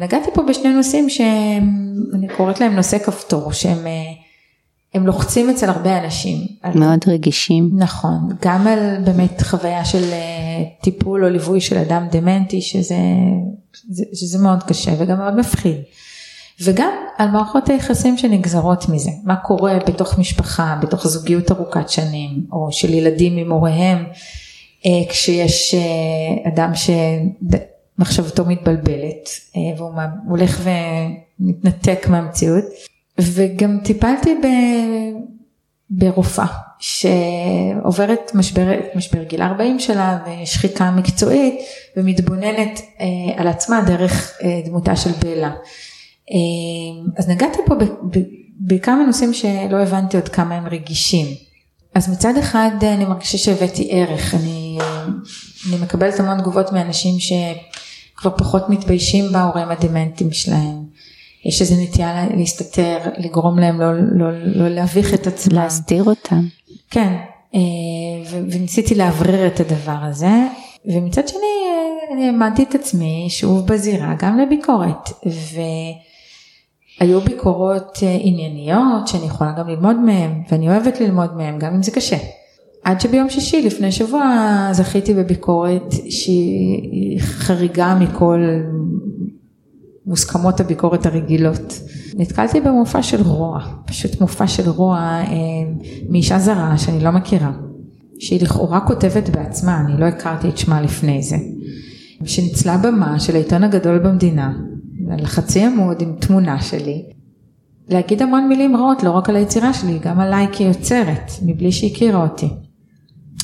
[0.00, 3.92] נגעתי פה בשני נושאים שאני קוראת להם נושא כפתור, שהם אה,
[4.94, 6.36] הם לוחצים אצל הרבה אנשים.
[6.62, 7.70] על- מאוד רגישים.
[7.78, 10.18] נכון, גם על באמת חוויה של אה,
[10.82, 12.96] טיפול או ליווי של אדם דמנטי, שזה,
[13.74, 15.76] שזה, שזה מאוד קשה וגם מאוד מפחיד.
[16.60, 22.68] וגם על מערכות היחסים שנגזרות מזה, מה קורה בתוך משפחה, בתוך זוגיות ארוכת שנים, או
[22.72, 24.04] של ילדים עם הוריהם,
[24.86, 26.72] אה, כשיש אה, אדם
[27.98, 29.92] שמחשבתו מתבלבלת, אה, והוא
[30.28, 30.60] הולך
[31.40, 32.64] ומתנתק מהמציאות.
[33.18, 34.46] וגם טיפלתי ב...
[35.90, 36.46] ברופאה
[36.78, 41.54] שעוברת משבר, משבר גיל 40 שלה ושחיקה מקצועית
[41.96, 45.52] ומתבוננת אה, על עצמה דרך אה, דמותה של בלה.
[46.32, 47.74] אה, אז נגעתי פה
[48.60, 51.26] בכמה נושאים שלא הבנתי עוד כמה הם רגישים.
[51.94, 55.04] אז מצד אחד אני מרגישה שהבאתי ערך, אני, אה,
[55.68, 60.88] אני מקבלת המון תגובות מאנשים שכבר פחות מתביישים בהורים הדמנטיים שלהם.
[61.44, 65.54] יש איזו נטייה להסתתר, לגרום להם לא, לא, לא להביך את עצמם.
[65.54, 66.40] להסתיר אותם.
[66.90, 67.16] כן,
[68.30, 70.46] ו- וניסיתי לאוורר את הדבר הזה,
[70.86, 75.10] ומצד שני אה, אני העמדתי את עצמי שוב בזירה גם לביקורת,
[77.00, 81.82] והיו ביקורות אה, ענייניות שאני יכולה גם ללמוד מהן, ואני אוהבת ללמוד מהן גם אם
[81.82, 82.16] זה קשה.
[82.84, 88.44] עד שביום שישי לפני שבוע זכיתי בביקורת שהיא חריגה מכל
[90.06, 91.80] מוסכמות הביקורת הרגילות.
[92.16, 95.24] נתקלתי במופע של רוע, פשוט מופע של רוע אה,
[96.08, 97.52] מאישה זרה שאני לא מכירה,
[98.18, 101.36] שהיא לכאורה כותבת בעצמה, אני לא הכרתי את שמה לפני זה,
[102.24, 104.52] שניצלה במה של העיתון הגדול במדינה,
[105.10, 107.04] על חצי עמוד עם תמונה שלי,
[107.88, 112.48] להגיד המון מילים רעות, לא רק על היצירה שלי, גם עליי כיוצרת, מבלי שהכירה אותי.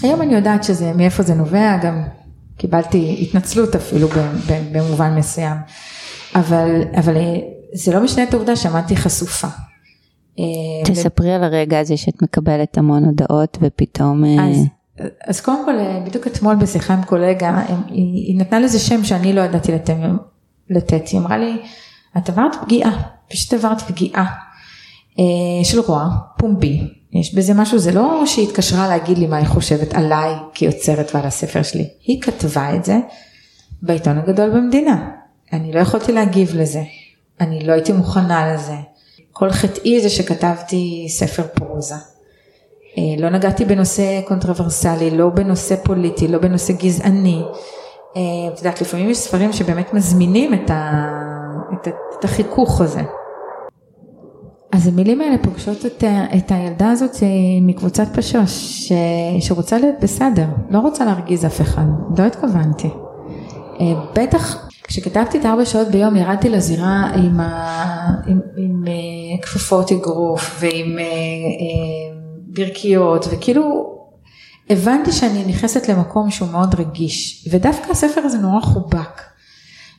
[0.03, 2.03] היום אני יודעת שזה, מאיפה זה נובע, גם
[2.57, 4.09] קיבלתי התנצלות אפילו
[4.73, 5.57] במובן מסוים.
[6.35, 7.37] אבל, אבל אה,
[7.75, 9.49] זה לא משנה את העובדה שעמדתי חשופה.
[10.39, 10.45] אה,
[10.85, 14.25] תספרי על הרגע הזה שאת מקבלת המון הודעות ופתאום...
[14.25, 14.57] אה, אז,
[15.27, 15.73] אז קודם כל,
[16.07, 19.95] בדיוק אתמול בשיחה עם קולגה, היא, היא נתנה לזה שם שאני לא ידעתי לתת,
[20.71, 21.09] לתת.
[21.09, 21.57] היא אמרה לי,
[22.19, 24.25] את עברת פגיעה, פשוט עברת פגיעה
[25.19, 26.81] אה, של רוע, פומבי.
[27.13, 31.27] יש בזה משהו, זה לא שהיא התקשרה להגיד לי מה היא חושבת עליי כיוצרת ועל
[31.27, 31.89] הספר שלי.
[32.03, 32.99] היא כתבה את זה
[33.83, 35.11] בעיתון הגדול במדינה.
[35.53, 36.83] אני לא יכולתי להגיב לזה,
[37.41, 38.77] אני לא הייתי מוכנה לזה.
[39.33, 41.95] כל חטאי זה שכתבתי ספר פרוזה.
[42.99, 47.43] אה, לא נגעתי בנושא קונטרוברסלי, לא בנושא פוליטי, לא בנושא גזעני.
[48.17, 48.23] אה,
[48.53, 51.09] את יודעת, לפעמים יש ספרים שבאמת מזמינים את, ה...
[51.73, 51.89] את.
[52.19, 53.01] את החיכוך הזה.
[54.73, 56.05] אז המילים האלה פוגשות את.
[56.37, 57.29] את הילדה הזאת אה,
[57.63, 58.51] מקבוצת פשוש,
[58.89, 58.93] ש...
[59.41, 61.85] שרוצה להיות בסדר, לא רוצה להרגיז אף אחד,
[62.19, 62.89] לא התכוונתי.
[64.15, 68.15] בטח כשכתבתי את ארבע שעות ביום ירדתי לזירה עם, ה...
[68.27, 68.85] עם, עם
[69.43, 70.99] כפפות אגרוף ועם
[72.47, 73.94] ברכיות וכאילו
[74.71, 79.23] הבנתי שאני נכנסת למקום שהוא מאוד רגיש ודווקא הספר הזה נורא חובק.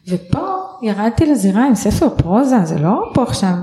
[0.08, 0.48] ופה
[0.82, 3.54] ירדתי לזירה עם ספר פרוזה זה לא פה עכשיו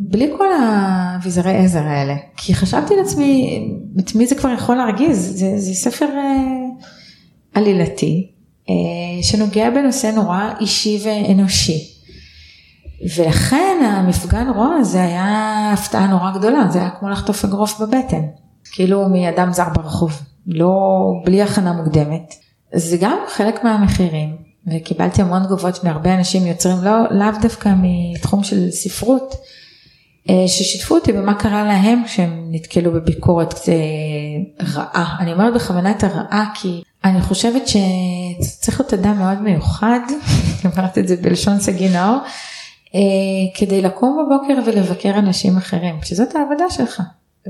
[0.00, 2.14] בלי כל האביזרי עזר האלה.
[2.36, 3.60] כי חשבתי לעצמי
[3.98, 5.38] את מי זה כבר יכול להרגיז?
[5.38, 6.84] זה, זה ספר uh,
[7.54, 8.30] עלילתי
[9.22, 11.94] שנוגע בנושא נורא אישי ואנושי.
[13.16, 18.22] ולכן המפגן רוע הזה היה הפתעה נורא גדולה, זה היה כמו לחטוף אגרוף בבטן,
[18.74, 20.76] כאילו מאדם זר ברחוב, לא,
[21.24, 22.34] בלי הכנה מוקדמת.
[22.74, 28.70] זה גם חלק מהמחירים, וקיבלתי המון תגובות מהרבה אנשים יוצרים, לא, לאו דווקא מתחום של
[28.70, 29.34] ספרות,
[30.30, 33.74] אה, ששיתפו אותי במה קרה להם כשהם נתקלו בביקורת אה,
[34.74, 35.16] רעה.
[35.20, 40.00] אני אומרת בכוונה את הרעה כי אני חושבת שצריך להיות אדם מאוד מיוחד,
[40.64, 42.18] אני אומרת את זה בלשון סגי נאור,
[42.94, 43.00] אה,
[43.54, 47.02] כדי לקום בבוקר ולבקר אנשים אחרים, שזאת העבודה שלך.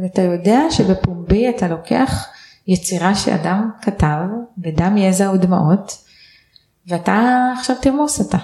[0.03, 2.27] ואתה יודע שבפומבי אתה לוקח
[2.67, 4.19] יצירה שאדם כתב
[4.59, 5.99] בדם יזע ודמעות,
[6.87, 8.39] ואתה עכשיו תרמוס אותה,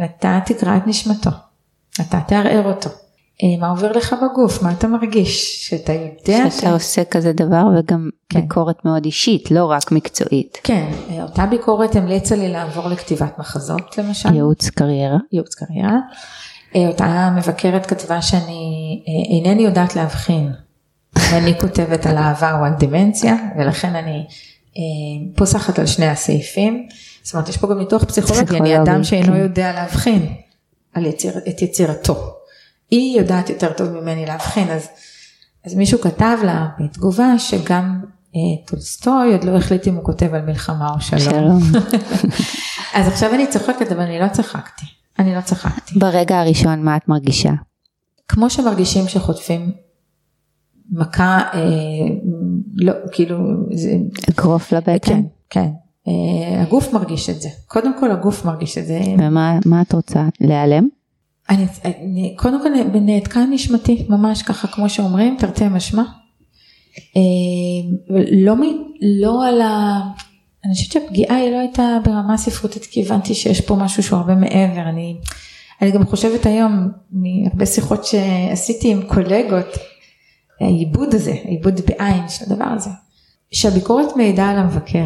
[0.00, 1.30] ואתה תקרא את נשמתו,
[2.00, 2.90] אתה תערער אותו.
[3.42, 6.72] אה, מה עובר לך בגוף, מה אתה מרגיש, שאתה יודע שאתה ש...
[6.72, 8.40] עושה כזה דבר וגם כן.
[8.40, 10.58] ביקורת מאוד אישית, לא רק מקצועית.
[10.62, 14.34] כן, אה, אותה ביקורת המליצה לי לעבור לכתיבת מחזות למשל.
[14.34, 15.18] ייעוץ קריירה.
[15.32, 15.98] ייעוץ קריירה.
[16.76, 20.52] אה, אותה מבקרת כתבה שאני אינני יודעת להבחין.
[21.32, 24.26] אני כותבת על אהבה או על דמנציה, ולכן אני
[25.36, 26.88] פוסחת על שני הסעיפים.
[27.22, 29.38] זאת אומרת, יש פה גם ניתוח פסיכולוגי, אני אדם שאינו כן.
[29.38, 30.34] יודע להבחין
[30.94, 32.34] על יציר, את יצירתו.
[32.90, 34.88] היא יודעת יותר טוב ממני להבחין, אז,
[35.66, 38.00] אז מישהו כתב לה בתגובה שגם
[38.36, 41.20] אה, טולסטוי עוד לא החליט אם הוא כותב על מלחמה או שלום.
[41.20, 41.60] שלום.
[42.94, 44.86] אז עכשיו אני צוחקת, אבל אני לא צחקתי.
[45.18, 45.98] אני לא צחקתי.
[45.98, 47.50] ברגע הראשון מה את מרגישה?
[48.28, 49.72] כמו שמרגישים שחוטפים
[50.90, 51.60] מכה, אה,
[52.74, 53.38] לא, כאילו,
[53.72, 53.96] זה...
[54.30, 54.96] אגרוף לבטן?
[55.00, 55.68] כן, כן.
[56.08, 57.48] אה, הגוף מרגיש את זה.
[57.66, 59.00] קודם כל הגוף מרגיש את זה.
[59.18, 60.28] ומה את רוצה?
[60.40, 60.88] להיעלם?
[61.50, 66.02] אני, אני קודם כל נעתקה נשמתי, ממש ככה כמו שאומרים, תרתי משמע.
[67.16, 67.20] אה,
[68.32, 68.54] לא,
[69.02, 70.00] לא על ה...
[70.64, 74.34] אני חושבת שהפגיעה היא לא הייתה ברמה ספרותית כי הבנתי שיש פה משהו שהוא הרבה
[74.34, 74.80] מעבר.
[74.80, 75.16] אני,
[75.82, 79.66] אני גם חושבת היום, מהרבה שיחות שעשיתי עם קולגות,
[80.60, 82.90] העיבוד הזה, העיבוד בעין של הדבר הזה,
[83.50, 85.04] שהביקורת מעידה על המבקר.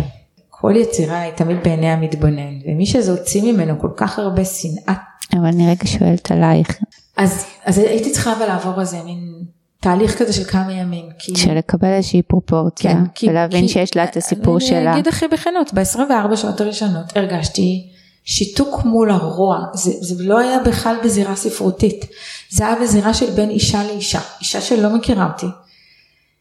[0.49, 4.95] כל יצירה היא תמיד בעיני המתבונן, ומי שזה הוציא ממנו כל כך הרבה שנאה
[5.33, 6.79] אבל אני רגע שואלת עלייך.
[7.17, 9.45] אז, אז הייתי צריכה אבל לעבור איזה מין
[9.81, 11.09] תהליך כזה של כמה ימים.
[11.19, 11.37] כי...
[11.37, 14.81] של לקבל איזושהי פרופורציה, כן, כי, ולהבין כי, שיש לה את הסיפור אני שלה.
[14.81, 17.89] אני אגיד הכי בכנות, ב-24 שעות הראשונות הרגשתי
[18.31, 22.05] שיתוק מול הרוע, זה, זה לא היה בכלל בזירה ספרותית,
[22.51, 25.47] זה היה בזירה של בין אישה לאישה, אישה שלא מכירה אותי.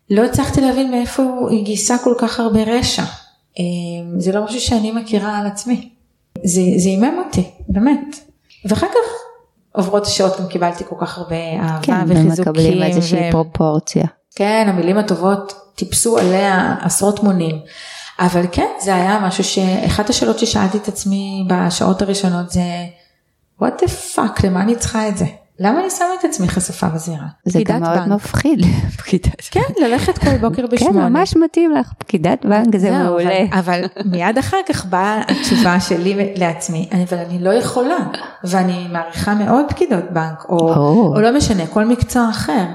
[0.10, 3.04] לא הצלחתי להבין מאיפה היא גייסה כל כך הרבה רשע.
[3.60, 5.89] אמ, זה לא משהו שאני מכירה על עצמי.
[6.43, 8.19] זה, זה אימם אותי, באמת.
[8.65, 9.12] ואחר כך
[9.71, 12.43] עוברות השעות גם קיבלתי כל כך הרבה אהבה כן, וחיזוקים.
[12.43, 13.32] כן, ומקבלים איזושהי ו...
[13.32, 14.06] פרופורציה.
[14.36, 17.60] כן, המילים הטובות טיפסו עליה עשרות מונים.
[18.19, 22.62] אבל כן, זה היה משהו שאחת השאלות ששאלתי את עצמי בשעות הראשונות זה,
[23.62, 25.25] what the fuck, למה אני צריכה את זה?
[25.60, 27.25] למה אני שמה את עצמי חשופה בזירה?
[27.45, 28.08] זה גם מאוד בנק.
[28.08, 28.60] מפחיד.
[29.51, 31.01] כן, ללכת כל בוקר כן, בשמונה.
[31.01, 33.45] כן, ממש מתאים לך, פקידת בנק זה מעולה.
[33.51, 37.97] אבל, אבל מיד אחר כך באה התשובה שלי לעצמי, אבל אני לא יכולה,
[38.43, 41.13] ואני מעריכה מאוד פקידות בנק, או, או.
[41.15, 42.65] או לא משנה, כל מקצוע אחר.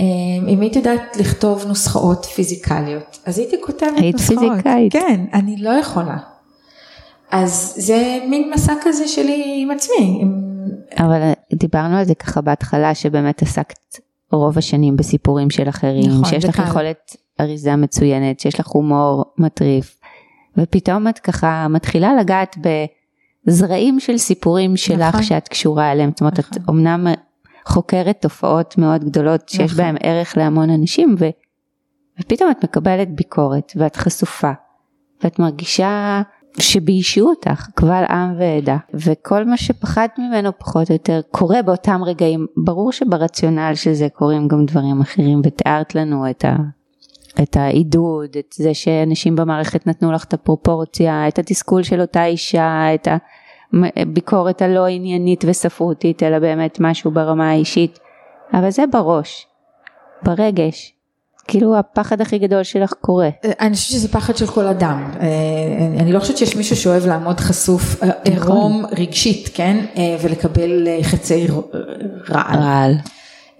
[0.00, 4.38] אמ, אם הייתי יודעת לכתוב נוסחאות פיזיקליות, אז הייתי כותבת היית נוסחאות.
[4.38, 4.92] היית פיזיקאית.
[4.92, 6.16] כן, אני לא יכולה.
[7.30, 10.48] אז זה מין מסע כזה שלי עם עצמי, עם
[10.96, 13.98] אבל דיברנו על זה ככה בהתחלה שבאמת עסקת
[14.32, 20.00] רוב השנים בסיפורים של אחרים, נכון, שיש לך יכולת אריזה מצוינת, שיש לך הומור מטריף,
[20.56, 22.56] ופתאום את ככה מתחילה לגעת
[23.46, 25.22] בזרעים של סיפורים שלך נכון.
[25.22, 26.62] שאת קשורה אליהם, זאת אומרת נכון.
[26.62, 27.06] את אמנם
[27.68, 29.84] חוקרת תופעות מאוד גדולות שיש נכון.
[29.84, 31.28] בהן ערך להמון אנשים ו,
[32.20, 34.50] ופתאום את מקבלת ביקורת ואת חשופה
[35.24, 36.22] ואת מרגישה
[36.58, 42.46] שביישו אותך קבל עם ועדה וכל מה שפחדת ממנו פחות או יותר קורה באותם רגעים
[42.56, 46.56] ברור שברציונל של זה קורים גם דברים אחרים ותיארת לנו את, ה,
[47.42, 52.94] את העידוד את זה שאנשים במערכת נתנו לך את הפרופורציה את התסכול של אותה אישה
[52.94, 53.08] את
[53.96, 57.98] הביקורת הלא עניינית וספרותית אלא באמת משהו ברמה האישית
[58.54, 59.46] אבל זה בראש
[60.22, 60.94] ברגש
[61.48, 63.28] כאילו הפחד הכי גדול שלך קורה.
[63.44, 65.10] אה, אני חושבת שזה פחד של כל אדם.
[65.20, 65.26] אה,
[66.00, 68.32] אני לא חושבת שיש מישהו שאוהב לעמוד חשוף, אה, נכון.
[68.32, 69.84] עירום רגשית, כן?
[70.22, 71.46] ולקבל חצי
[72.30, 72.58] רעל.
[72.58, 72.94] רעל.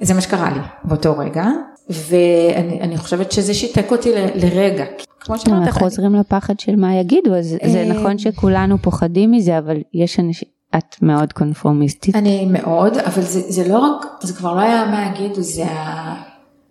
[0.01, 1.47] זה מה שקרה לי באותו רגע,
[1.91, 4.84] ואני חושבת שזה שיתק אותי לרגע.
[5.20, 5.62] כמו שאמרת.
[5.62, 10.49] אנחנו חוזרים לפחד של מה יגידו, אז זה נכון שכולנו פוחדים מזה, אבל יש אנשים...
[10.76, 12.16] את מאוד קונפורמיסטית.
[12.16, 16.14] אני מאוד, אבל זה, זה לא רק, זה כבר לא היה מה יגידו, זה ה...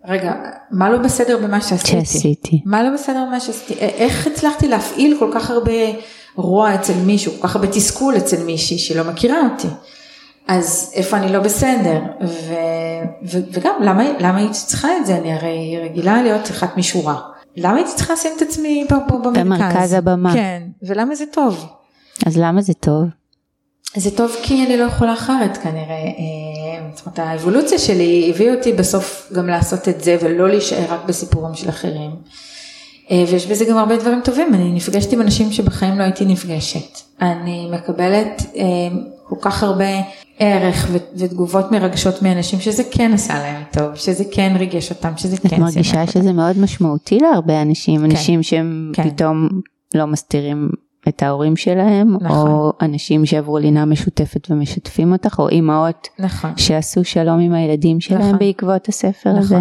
[0.08, 0.32] רגע,
[0.70, 1.90] מה לא בסדר במה שעשיתי?
[1.90, 2.62] שעשיתי.
[2.64, 3.74] מה לא בסדר במה שעשיתי?
[3.80, 5.72] איך הצלחתי להפעיל כל כך הרבה
[6.36, 9.68] רוע אצל מישהו, כל כך הרבה תסכול אצל מישהי שלא מכירה אותי?
[10.48, 12.54] אז איפה אני לא בסדר, ו,
[13.30, 17.20] ו, וגם למה, למה הייתי צריכה את זה, אני הרי רגילה להיות אחת משורה,
[17.56, 21.66] למה הייתי צריכה לשים את עצמי פה, פה במרכז, במרכז הבמה, כן, ולמה זה טוב,
[22.26, 23.04] אז למה זה טוב?
[23.96, 28.72] זה טוב כי אני לא יכולה אחרת כנראה, אה, זאת אומרת האבולוציה שלי הביאה אותי
[28.72, 32.10] בסוף גם לעשות את זה ולא להישאר רק בסיפורים של אחרים.
[33.10, 37.00] אה, ויש בזה גם הרבה דברים טובים, אני נפגשת עם אנשים שבחיים לא הייתי נפגשת.
[37.20, 38.64] אני מקבלת אה,
[39.28, 39.84] כל כך הרבה
[40.38, 45.48] ערך ותגובות מרגשות מאנשים שזה כן עשה להם טוב, שזה כן ריגש אותם, שזה כן...
[45.48, 48.04] את מרגישה שזה מאוד משמעותי להרבה אנשים, כן.
[48.04, 49.10] אנשים שהם כן.
[49.10, 49.48] פתאום
[49.94, 50.70] לא מסתירים
[51.08, 52.50] את ההורים שלהם, נכון.
[52.50, 56.50] או אנשים שעברו לינה משותפת ומשתפים אותך, או אימהות נכון.
[56.56, 58.38] שעשו שלום עם הילדים שלהם נכון.
[58.38, 59.56] בעקבות הספר הזה.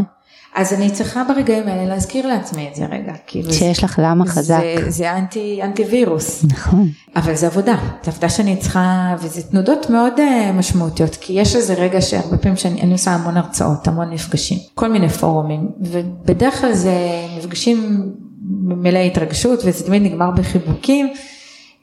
[0.57, 4.59] אז אני צריכה ברגעים האלה להזכיר לעצמי את זה רגע, כאילו שיש לך למה חזק.
[4.59, 6.89] זה, זה אנטי, אנטי וירוס, נכון.
[7.15, 11.73] אבל זה עבודה, זה עבודה שאני צריכה, וזה תנודות מאוד uh, משמעותיות, כי יש איזה
[11.73, 16.73] רגע שהרבה פעמים שאני אני עושה המון הרצאות, המון מפגשים, כל מיני פורומים, ובדרך כלל
[16.73, 16.95] זה
[17.37, 18.09] מפגשים
[18.61, 21.13] מלאי התרגשות, וזה תמיד נגמר בחיבוקים,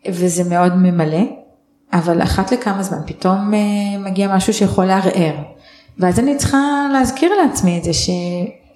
[0.08, 1.24] וזה מאוד ממלא,
[1.92, 5.34] אבל אחת לכמה זמן פתאום uh, מגיע משהו שיכול לערער,
[5.98, 6.58] ואז אני צריכה
[6.92, 8.10] להזכיר לעצמי את זה, ש,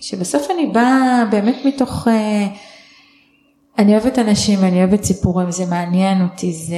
[0.00, 2.08] שבסוף אני באה באמת מתוך...
[2.08, 2.10] Uh,
[3.78, 6.76] אני אוהבת אנשים, אני אוהבת סיפורים, זה מעניין אותי, זה...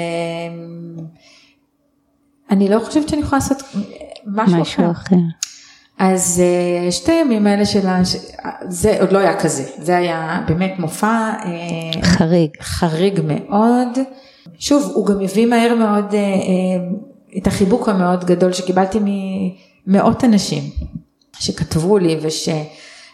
[2.50, 3.62] אני לא חושבת שאני יכולה לעשות
[4.26, 4.90] משהו, משהו אחר.
[4.90, 5.16] אחר.
[5.98, 8.02] אז אה, שתי הימים האלה של ה...
[8.68, 12.50] זה עוד לא היה כזה, זה היה באמת מופע אה, חריג.
[12.60, 13.98] חריג מאוד.
[14.58, 16.88] שוב, הוא גם הביא מהר מאוד אה, אה,
[17.38, 18.98] את החיבוק המאוד גדול שקיבלתי
[19.86, 20.62] ממאות אנשים
[21.38, 22.16] שכתבו לי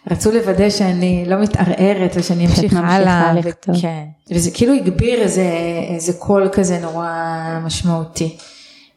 [0.07, 3.34] ושרצו לוודא שאני לא מתערערת ושאני אמשיך הלאה.
[3.44, 3.80] ו-.
[3.80, 4.04] כן.
[4.30, 5.50] וזה כאילו הגביר איזה,
[5.94, 7.09] איזה קול כזה נורא
[7.64, 8.36] משמעותי.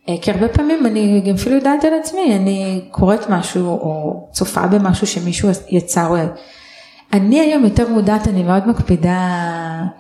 [0.10, 4.68] אה, כי הרבה פעמים אני גם אפילו יודעת על עצמי, אני קוראת משהו או צופה
[4.68, 6.16] במשהו שמישהו יצר.
[7.14, 9.18] אני היום יותר מודעת, אני מאוד מקפידה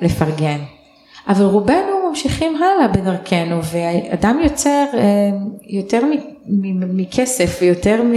[0.01, 0.59] לפרגן.
[1.27, 5.29] אבל רובנו ממשיכים הלאה בדרכנו, ואדם יוצר אה,
[5.67, 8.13] יותר מ- מ- מכסף ויותר מ...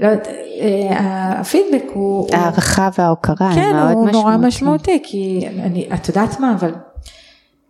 [0.00, 0.26] לא יודעת,
[0.60, 2.28] אה, הפידבק הוא...
[2.32, 4.36] הערכה וההוקרה כן, מאוד הוא נורא.
[4.36, 6.74] משמעותי, כי אני, את יודעת מה, אבל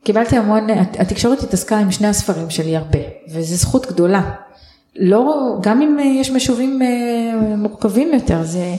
[0.05, 0.67] קיבלתי המון,
[0.99, 2.99] התקשורת התעסקה עם שני הספרים שלי הרבה,
[3.29, 4.31] וזו זכות גדולה.
[4.97, 8.75] לא, גם אם אה, יש משובים אה, מורכבים יותר, זה,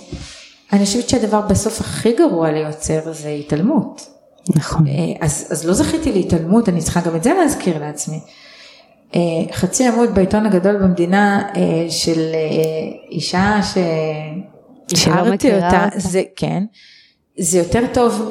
[0.73, 4.07] אני חושבת שהדבר בסוף הכי גרוע ליוצר זה התעלמות.
[4.55, 4.85] נכון.
[5.21, 8.19] אז, אז לא זכיתי להתעלמות, אני צריכה גם את זה להזכיר לעצמי.
[9.15, 9.19] אה,
[9.53, 12.39] חצי עמוד בעיתון הגדול במדינה אה, של אה,
[13.11, 13.83] אישה שלא
[14.97, 15.99] שהבהרתי מכירה אותה.
[15.99, 16.63] זה כן,
[17.39, 18.29] זה יותר טוב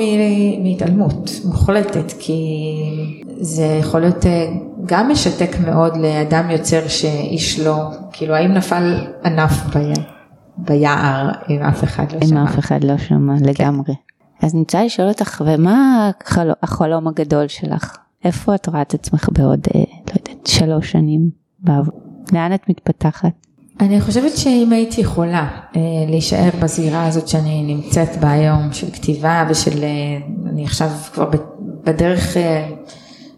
[0.62, 2.42] מהתעלמות מוחלטת, כי
[3.40, 4.24] זה יכול להיות
[4.86, 7.76] גם משתק מאוד לאדם יוצר שאיש לא,
[8.12, 9.92] כאילו האם נפל ענף ב-
[10.58, 12.44] ביער אם אף אחד לא אם שמע.
[12.44, 13.94] אף אחד לא שמע לגמרי.
[14.42, 17.96] אז אני רוצה לשאול אותך, ומה החל- החלום הגדול שלך?
[18.24, 21.30] איפה את רואה את עצמך בעוד, אה, לא יודעת, שלוש שנים?
[22.32, 23.32] לאן את מתפתחת?
[23.80, 29.46] אני חושבת שאם הייתי יכולה אה, להישאר בזירה הזאת שאני נמצאת בה היום של כתיבה
[29.48, 30.18] ושל, אה,
[30.50, 31.30] אני עכשיו כבר
[31.84, 32.68] בדרך אה,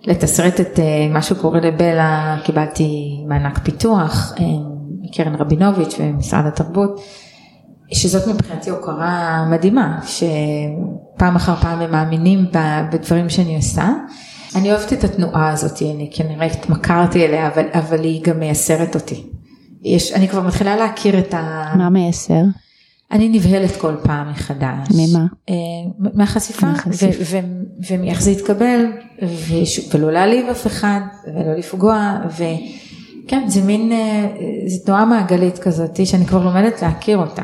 [0.05, 4.45] לתסרט את אה, מה שקורה לבלה, קיבלתי מענק פיתוח אה,
[5.01, 7.01] מקרן רבינוביץ' ומשרד התרבות,
[7.93, 12.47] שזאת מבחינתי הוקרה מדהימה, שפעם אחר פעם הם מאמינים
[12.93, 13.93] בדברים שאני עושה.
[14.55, 19.27] אני אוהבת את התנועה הזאת, אני כנראה התמכרתי אליה, אבל, אבל היא גם מייסרת אותי.
[19.83, 21.73] יש, אני כבר מתחילה להכיר את ה...
[21.77, 22.43] מה מייסר?
[23.13, 24.89] אני נבהלת כל פעם מחדש.
[24.91, 25.27] ממה?
[25.49, 25.55] אה,
[26.15, 26.67] מהחשיפה,
[27.91, 28.87] ומאיך זה יתקבל,
[29.93, 34.27] ולא להעליב אף אחד, ולא לפגוע, וכן, זה מין, אה,
[34.67, 37.43] זו תנועה מעגלית כזאת, שאני כבר לומדת להכיר אותה.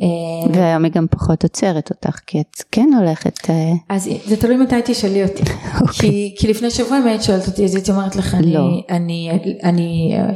[0.00, 0.06] אה,
[0.54, 4.74] והיום היא גם פחות עוצרת אותך, כי את כן הולכת, אה, אז זה תלוי מתי
[4.84, 5.42] תשאלי אותי.
[6.00, 8.60] כי, כי לפני שבוע אם היית שואלת אותי אז הייתי אומרת לך, אני, לא.
[8.90, 9.30] אני,
[9.62, 10.30] אני אה,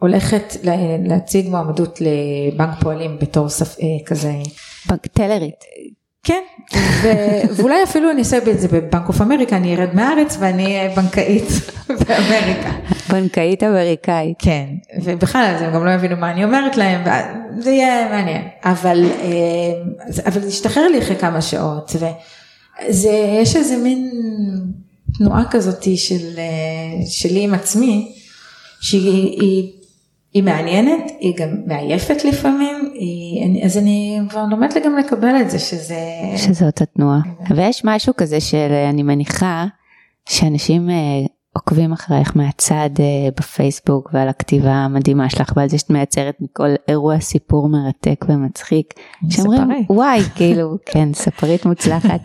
[0.00, 3.76] הולכת לה- להציג מועמדות לבנק פועלים בתור ספ...
[4.06, 4.32] כזה,
[5.12, 5.64] טלרית.
[6.24, 6.42] כן,
[7.02, 7.08] ו-
[7.56, 11.48] ואולי אפילו אני אעשה את זה בבנק אוף אמריקה, אני ארד מהארץ ואני אהיה בנקאית
[11.88, 12.72] באמריקה.
[13.10, 14.36] בנקאית אמריקאית.
[14.38, 14.64] כן,
[15.02, 17.02] ובכלל אז הם גם לא יבינו מה אני אומרת להם,
[17.58, 19.24] וזה יהיה מעניין, אבל, אה,
[20.26, 21.96] אבל זה השתחרר לי אחרי כמה שעות,
[22.88, 24.10] ויש איזה מין
[25.18, 28.12] תנועה כזאת של, אה, שלי עם עצמי,
[28.80, 29.72] שהיא
[30.34, 35.50] היא, מעניינת, היא גם מעייפת לפעמים, היא, אני- אז אני כבר לומדת גם לקבל את
[35.50, 35.98] זה, שזה,
[36.36, 37.18] שזאת התנועה.
[37.56, 39.66] ויש משהו כזה של, אה, אני מניחה,
[40.28, 40.94] שאנשים אה,
[41.56, 43.04] עוקבים אחרייך מהצד אה,
[43.38, 48.94] בפייסבוק ועל הכתיבה המדהימה שלך ועל זה שאת מייצרת מכל אירוע סיפור מרתק ומצחיק.
[49.30, 49.86] שאומרים ספרית.
[49.90, 52.20] וואי כאילו כן ספרית מוצלחת.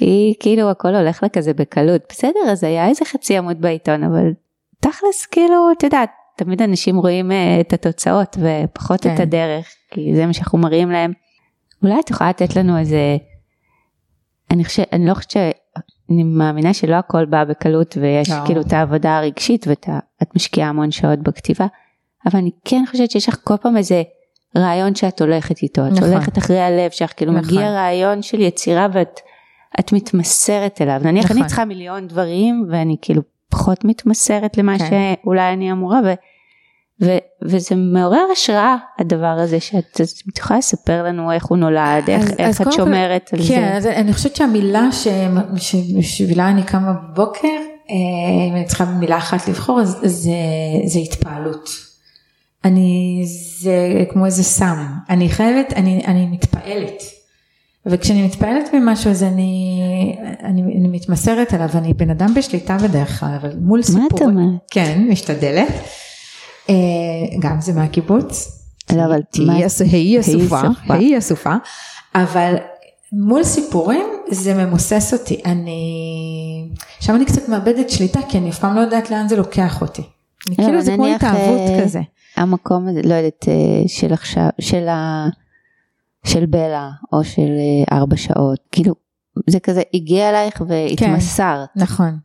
[0.00, 4.32] היא כאילו הכל הולך לה כזה בקלות בסדר אז היה איזה חצי עמוד בעיתון אבל
[4.80, 9.14] תכלס כאילו את יודעת תמיד אנשים רואים אה, את התוצאות ופחות כן.
[9.14, 11.12] את הדרך כי זה מה שאנחנו מראים להם.
[11.82, 13.16] אולי את יכולה לתת לנו איזה
[14.50, 15.36] אני חושבת אני לא חושבת ש...
[16.10, 18.46] אני מאמינה שלא הכל בא בקלות ויש לא.
[18.46, 21.66] כאילו את העבודה הרגשית ואת משקיעה המון שעות בכתיבה
[22.26, 24.02] אבל אני כן חושבת שיש לך כל פעם איזה
[24.56, 26.08] רעיון שאת הולכת איתו את נכון.
[26.08, 27.44] הולכת אחרי הלב שלך כאילו נכון.
[27.44, 29.20] מגיע רעיון של יצירה ואת
[29.80, 31.36] את מתמסרת אליו נניח נכון.
[31.36, 33.22] אני צריכה מיליון דברים ואני כאילו
[33.56, 34.84] פחות מתמסרת למה כן.
[35.22, 36.12] שאולי אני אמורה ו,
[37.04, 40.00] ו, וזה מעורר השראה הדבר הזה שאת
[40.30, 43.30] את יכולה לספר לנו איך הוא נולד איך, אז- איך אז את קודם כל- שומרת
[43.32, 43.74] על כן, זה.
[43.76, 44.88] אז אני חושבת שהמילה
[45.56, 47.48] שבשבילה אני קמה בבוקר,
[47.90, 47.94] אה,
[48.50, 50.30] אם אני צריכה במילה אחת לבחור, אז זה,
[50.86, 51.68] זה התפעלות.
[52.64, 53.22] אני,
[53.60, 53.74] זה
[54.10, 54.76] כמו איזה סם.
[55.10, 57.02] אני חייבת, אני, אני מתפעלת.
[57.86, 59.80] וכשאני מתפעלת ממשהו אז אני,
[60.42, 64.06] אני, אני מתמסרת עליו, אני בן אדם בשליטה בדרך כלל, אבל מול מה סיפור...
[64.06, 64.60] את אומרת?
[64.70, 65.68] כן, משתדלת.
[66.70, 66.74] אה,
[67.40, 68.52] גם זה מהקיבוץ.
[68.92, 70.60] לא, אבל תהיי מה- אס- היי אסופה.
[70.88, 71.54] היי אסופה,
[72.14, 72.54] אבל
[73.12, 75.80] מול סיפורים זה ממוסס אותי, אני,
[77.00, 80.02] שם אני קצת מאבדת שליטה כי אני אף פעם לא יודעת לאן זה לוקח אותי.
[80.48, 82.00] אני לא, כאילו זה כמו התאהבות אה, כזה.
[82.36, 83.54] המקום הזה, לא יודעת, אה,
[83.88, 85.26] של עכשיו, של ה...
[86.26, 88.94] של בלה, או של אה, ארבע שעות, כאילו,
[89.46, 91.68] זה כזה הגיע אלייך והתמסרת.
[91.76, 92.18] נכון.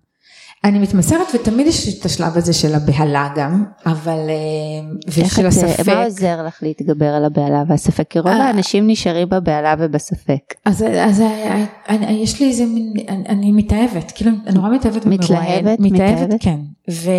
[0.64, 5.48] אני מתמסרת ותמיד יש את השלב הזה של הבהלה גם, אבל, אה, ושל את, אה,
[5.48, 5.88] הספק.
[5.88, 8.08] מה עוזר לך להתגבר על הבהלה והספק?
[8.10, 8.32] כי רוב.
[8.32, 10.54] האנשים נשארים בבהלה ובספק.
[10.66, 15.06] אז, אז אה, אני, יש לי איזה מין, אני, אני מתאהבת, כאילו אני נורא מתאהבת
[15.06, 15.66] במרואיין.
[15.66, 15.80] מתלהבת?
[15.80, 16.36] מתאהבת?
[16.40, 16.60] כן.
[16.92, 17.10] ו,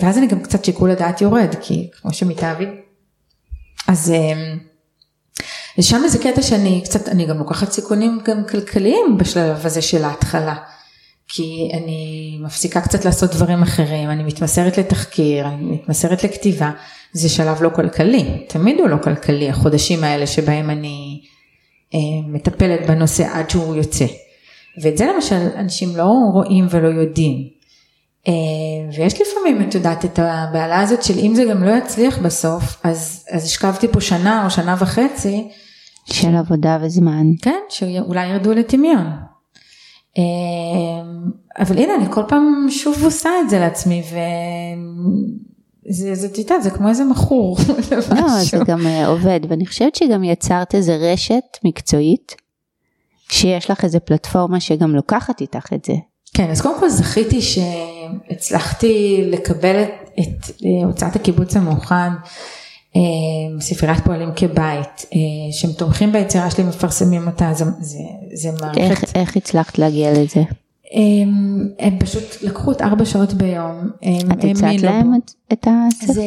[0.00, 2.68] ואז אני גם קצת שיקול הדעת יורד, כי כמו שמתאהבים.
[3.88, 4.12] אז
[5.78, 10.54] ושם איזה קטע שאני קצת, אני גם לוקחת סיכונים גם כלכליים בשלב הזה של ההתחלה.
[11.28, 16.70] כי אני מפסיקה קצת לעשות דברים אחרים, אני מתמסרת לתחקיר, אני מתמסרת לכתיבה,
[17.12, 21.20] זה שלב לא כלכלי, תמיד הוא לא כלכלי, החודשים האלה שבהם אני
[21.94, 24.06] אה, מטפלת בנושא עד שהוא יוצא.
[24.82, 27.48] ואת זה למשל אנשים לא רואים ולא יודעים.
[28.28, 28.32] אה,
[28.96, 33.24] ויש לפעמים, את יודעת, את הבעלה הזאת של אם זה גם לא יצליח בסוף, אז,
[33.30, 35.48] אז השכבתי פה שנה או שנה וחצי,
[36.12, 37.26] של עבודה וזמן.
[37.42, 39.06] כן, שאולי ירדו לטמיון.
[40.18, 40.22] אה,
[41.58, 44.02] אבל הנה, אני כל פעם שוב עושה את זה לעצמי,
[45.86, 47.56] וזה, זה, את יודעת, זה כמו איזה מכור.
[48.20, 48.58] לא, זה.
[48.66, 52.34] גם אה, עובד, ואני חושבת שגם יצרת איזה רשת מקצועית,
[53.28, 55.94] שיש לך איזה פלטפורמה שגם לוקחת איתך את זה.
[56.34, 59.88] כן, אז קודם כל זכיתי שהצלחתי לקבל את,
[60.20, 62.10] את אה, הוצאת הקיבוץ המאוחד,
[63.60, 65.18] ספריית פועלים כבית, אה,
[65.52, 67.98] שהם תומכים ביצירה שלי, מפרסמים אותה, זה, זה,
[68.34, 68.78] זה מערכת.
[68.78, 70.42] איך, איך הצלחת להגיע לזה?
[70.92, 75.14] הם, הם פשוט לקחו את ארבע שעות ביום, הם את הצעת להם.
[75.14, 76.12] את, את הספר?
[76.12, 76.22] זה,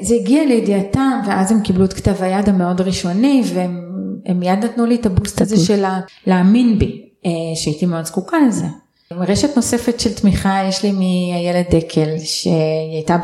[0.00, 3.92] זה הגיע לידיעתם ואז הם קיבלו את כתב היד המאוד ראשוני והם
[4.26, 5.56] הם מיד נתנו לי את הבוסט הזה.
[5.56, 5.84] של
[6.26, 8.66] להאמין בי, אה, שהייתי מאוד זקוקה לזה.
[9.10, 12.54] רשת נוספת של תמיכה יש לי מאיילת דקל שהיא
[12.94, 13.16] הייתה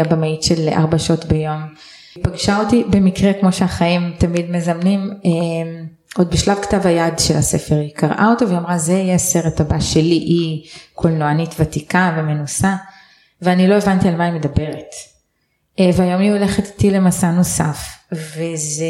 [0.00, 1.60] הבמאית של ארבע שעות ביום.
[2.16, 5.30] היא פגשה אותי במקרה כמו שהחיים תמיד מזמנים אה,
[6.16, 7.74] עוד בשלב כתב היד של הספר.
[7.74, 12.76] היא קראה אותו והיא אמרה זה יהיה הסרט הבא שלי היא קולנוענית ותיקה ומנוסה.
[13.42, 14.94] ואני לא הבנתי על מה היא מדברת.
[15.80, 17.78] אה, והיום היא הולכת איתי למסע נוסף.
[18.12, 18.84] וזה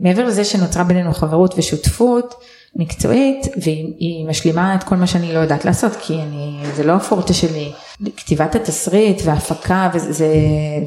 [0.00, 2.34] מעבר לזה שנוצרה בינינו חברות ושותפות
[2.76, 6.92] מקצועית והיא היא משלימה את כל מה שאני לא יודעת לעשות כי אני זה לא
[6.92, 7.72] הפורטה שלי
[8.16, 10.34] כתיבת התסריט והפקה וזה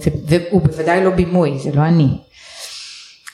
[0.05, 2.07] ו- והוא בוודאי לא בימוי זה לא אני.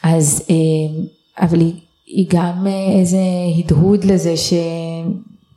[0.04, 1.74] אז אה, אבל היא,
[2.06, 3.18] היא גם אה, איזה
[3.58, 4.54] הדהוד לזה ש...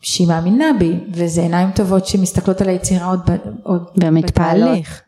[0.02, 3.84] שהיא מאמינה בי וזה עיניים טובות שמסתכלות על היצירה עוד, ב, עוד.
[4.22, 5.02] בתהליך.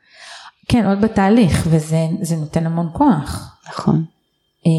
[0.69, 3.57] כן עוד בתהליך וזה זה נותן המון כוח.
[3.69, 4.05] נכון.
[4.67, 4.71] אה,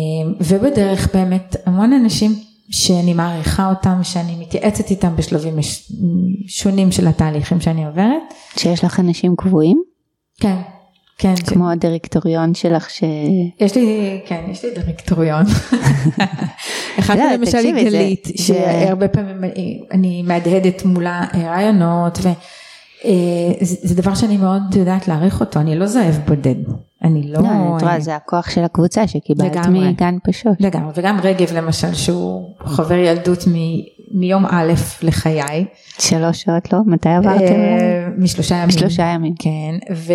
[0.41, 2.36] ובדרך באמת המון אנשים
[2.70, 5.55] שאני מעריכה אותם שאני מתייעצת איתם בשלבים
[6.47, 8.34] שונים של התהליכים שאני עוברת.
[8.57, 9.82] שיש לך אנשים קבועים?
[10.39, 10.55] כן.
[11.18, 13.03] כן, ש- כמו הדירקטוריון שלך ש...
[13.59, 15.43] יש לי, כן, יש לי דירקטוריון.
[16.99, 19.43] אחת לא, מהן למשל היא גלית, זה- שהרבה פעמים
[19.91, 22.34] אני- מהדהדת מולה אה, רעיונות, וזה
[23.84, 26.55] זה דבר שאני מאוד יודעת להעריך אותו, אני לא זאב בודד,
[27.06, 27.39] אני לא...
[27.41, 27.47] לא,
[27.78, 29.58] את רואה, אה, זה הכוח של הקבוצה שקיבלת.
[29.68, 30.53] מגן פשוט.
[30.60, 33.82] לגמרי, וגם רגב למשל, שהוא חבר ילדות מ-
[34.20, 35.66] מיום א' לחיי.
[35.99, 36.80] שלוש שעות לא?
[36.86, 37.39] מתי עברתם?
[37.43, 38.72] אה, משלושה ימים.
[38.72, 39.34] שלושה ימים.
[39.39, 40.14] כן, ו-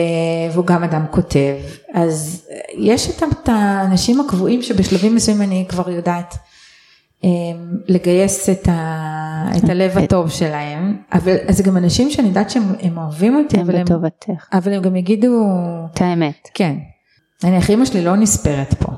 [0.52, 1.54] והוא גם אדם כותב.
[1.94, 2.46] אז
[2.78, 6.34] יש את- האנשים הקבועים שבשלבים מסוימים אני כבר יודעת
[7.88, 12.62] לגייס את, ה- את הלב הטוב שלהם, אבל אז זה גם אנשים שאני יודעת שהם
[12.82, 13.86] הם אוהבים אותי, הם אבל הם.
[14.52, 15.44] אבל הם גם יגידו,
[15.94, 16.48] את האמת.
[16.54, 16.76] כן,
[17.44, 18.92] נניח אמא שלי לא נספרת פה,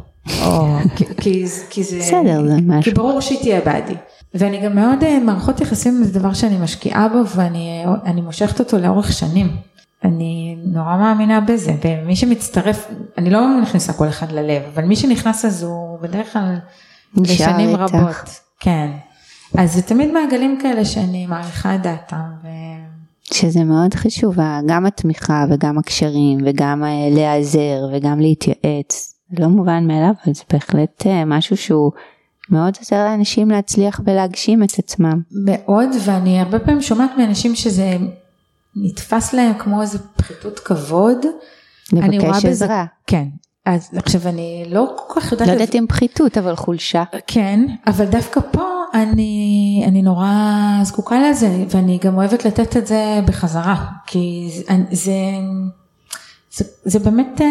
[0.46, 0.66] או,
[0.96, 2.94] כי, כי, כי זה, בסדר, זה כי משהו.
[2.94, 3.94] ברור שהיא תהיה בעדי.
[4.34, 8.60] ואני גם מאוד, אה, מערכות יחסים זה דבר שאני משקיעה בו ואני אה, אני מושכת
[8.60, 9.56] אותו לאורך שנים.
[10.04, 15.44] אני נורא מאמינה בזה, ומי שמצטרף, אני לא נכנסה כל אחד ללב, אבל מי שנכנס
[15.44, 16.56] אז הוא בדרך כלל
[17.16, 17.94] לשנים איתך.
[17.94, 18.16] רבות.
[18.60, 18.90] כן.
[19.58, 22.16] אז זה תמיד מעגלים כאלה שאני מעריכה את דעתם.
[22.44, 22.46] ו...
[23.34, 29.14] שזה מאוד חשוב, ה- גם התמיכה וגם הקשרים וגם אה, להיעזר וגם להתייעץ.
[29.38, 31.92] לא מובן מאליו, אבל זה בהחלט אה, משהו שהוא
[32.50, 35.20] מאוד עוזר לאנשים להצליח ולהגשים את עצמם.
[35.44, 37.96] מאוד, ואני הרבה פעמים שומעת מאנשים שזה
[38.76, 41.18] נתפס להם כמו איזה פחיתות כבוד.
[41.92, 42.84] לבקש בזה- עזרה.
[43.06, 43.24] כן.
[43.66, 47.02] אז עכשיו אני לא כל כך יודעת, לא יודעת אם פחיתות, אבל חולשה.
[47.26, 50.30] כן, אבל דווקא פה אני, אני נורא
[50.82, 55.14] זקוקה לזה, ואני גם אוהבת לתת את זה בחזרה, כי זה, זה,
[56.52, 57.46] זה, זה באמת, אה,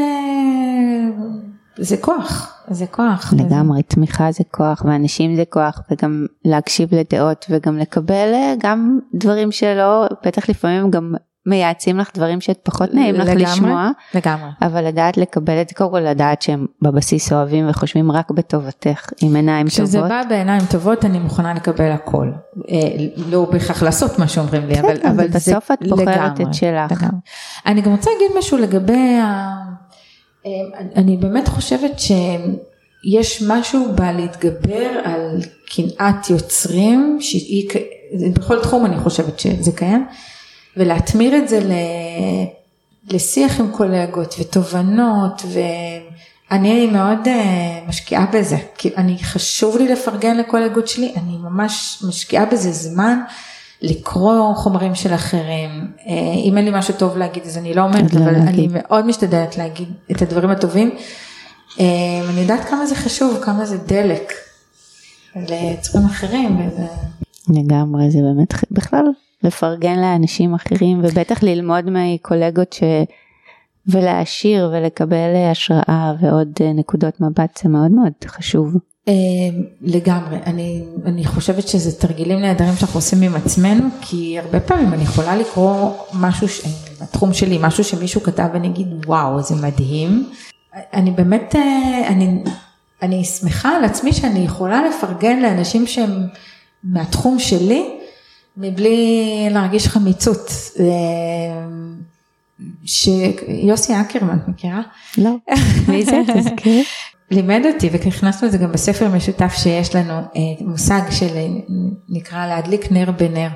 [1.77, 3.33] זה כוח, זה כוח.
[3.37, 9.51] לגמרי, תמיכה זה כוח ואנשים זה כוח וגם להקשיב לדעות וגם לקבל אה, גם דברים
[9.51, 11.13] שלא, בטח לפעמים גם
[11.45, 14.49] מייעצים לך דברים שאת פחות נעים לך לגמרי, לשמוע, לגמרי.
[14.61, 19.35] אבל לדעת לקבל את זה, קודם כל לדעת שהם בבסיס אוהבים וחושבים רק בטובתך, עם
[19.35, 20.09] עיניים כשזה טובות.
[20.09, 22.31] בא בעיניים טובות אני מוכנה לקבל הכל.
[22.69, 22.77] אה,
[23.29, 26.91] לא בהכרח לעשות מה שאומרים לי, אבל, בסדר, אבל זה בסוף את בוחרת את שלך.
[26.91, 27.17] לגמרי.
[27.65, 29.51] אני גם רוצה להגיד משהו לגבי, ה...
[30.45, 30.51] אה,
[30.95, 35.41] אני באמת חושבת שיש משהו בלהתגבר על
[35.75, 37.69] קנאת יוצרים, שהיא,
[38.35, 40.05] בכל תחום אני חושבת שזה קיים,
[40.77, 41.71] ולהתמיר את זה ל...
[43.09, 45.41] לשיח עם קולגות ותובנות
[46.51, 52.45] ואני מאוד אה, משקיעה בזה, כי אני חשוב לי לפרגן לקולגות שלי, אני ממש משקיעה
[52.45, 53.19] בזה זמן
[53.81, 56.13] לקרוא חומרים של אחרים, אה,
[56.45, 58.71] אם אין לי משהו טוב להגיד אז אני לא אומרת, לא אבל אני להגיד.
[58.73, 60.95] מאוד משתדלת להגיד את הדברים הטובים,
[61.79, 61.85] אה,
[62.29, 64.33] אני יודעת כמה זה חשוב, כמה זה דלק
[65.35, 66.69] ליצורים אחרים.
[67.49, 69.05] לגמרי, זה באמת בכלל
[69.43, 72.83] לפרגן לאנשים אחרים ובטח ללמוד מקולגות ש...
[73.87, 78.75] ולהעשיר ולקבל אה, השראה ועוד אה, נקודות מבט זה מאוד מאוד חשוב.
[79.07, 79.13] אה,
[79.81, 85.03] לגמרי, אני, אני חושבת שזה תרגילים נהדרים שאנחנו עושים עם עצמנו, כי הרבה פעמים אני
[85.03, 86.61] יכולה לקרוא משהו, ש-
[87.01, 90.29] בתחום שלי, משהו שמישהו כתב ואני אגיד וואו זה מדהים.
[90.93, 92.43] אני באמת, אה, אני,
[93.01, 96.27] אני שמחה על עצמי שאני יכולה לפרגן לאנשים שהם
[96.83, 98.00] מהתחום שלי,
[98.57, 100.51] מבלי להרגיש חמיצות.
[102.85, 104.81] שיוסי אקרמן, מכירה?
[105.17, 105.35] לא,
[105.87, 106.21] מי זה?
[106.35, 106.83] תזכירי.
[107.31, 110.21] לימד אותי והכנסנו את זה גם בספר משותף שיש לנו אה,
[110.59, 111.47] מושג של אה,
[112.09, 113.47] נקרא להדליק נר בנר.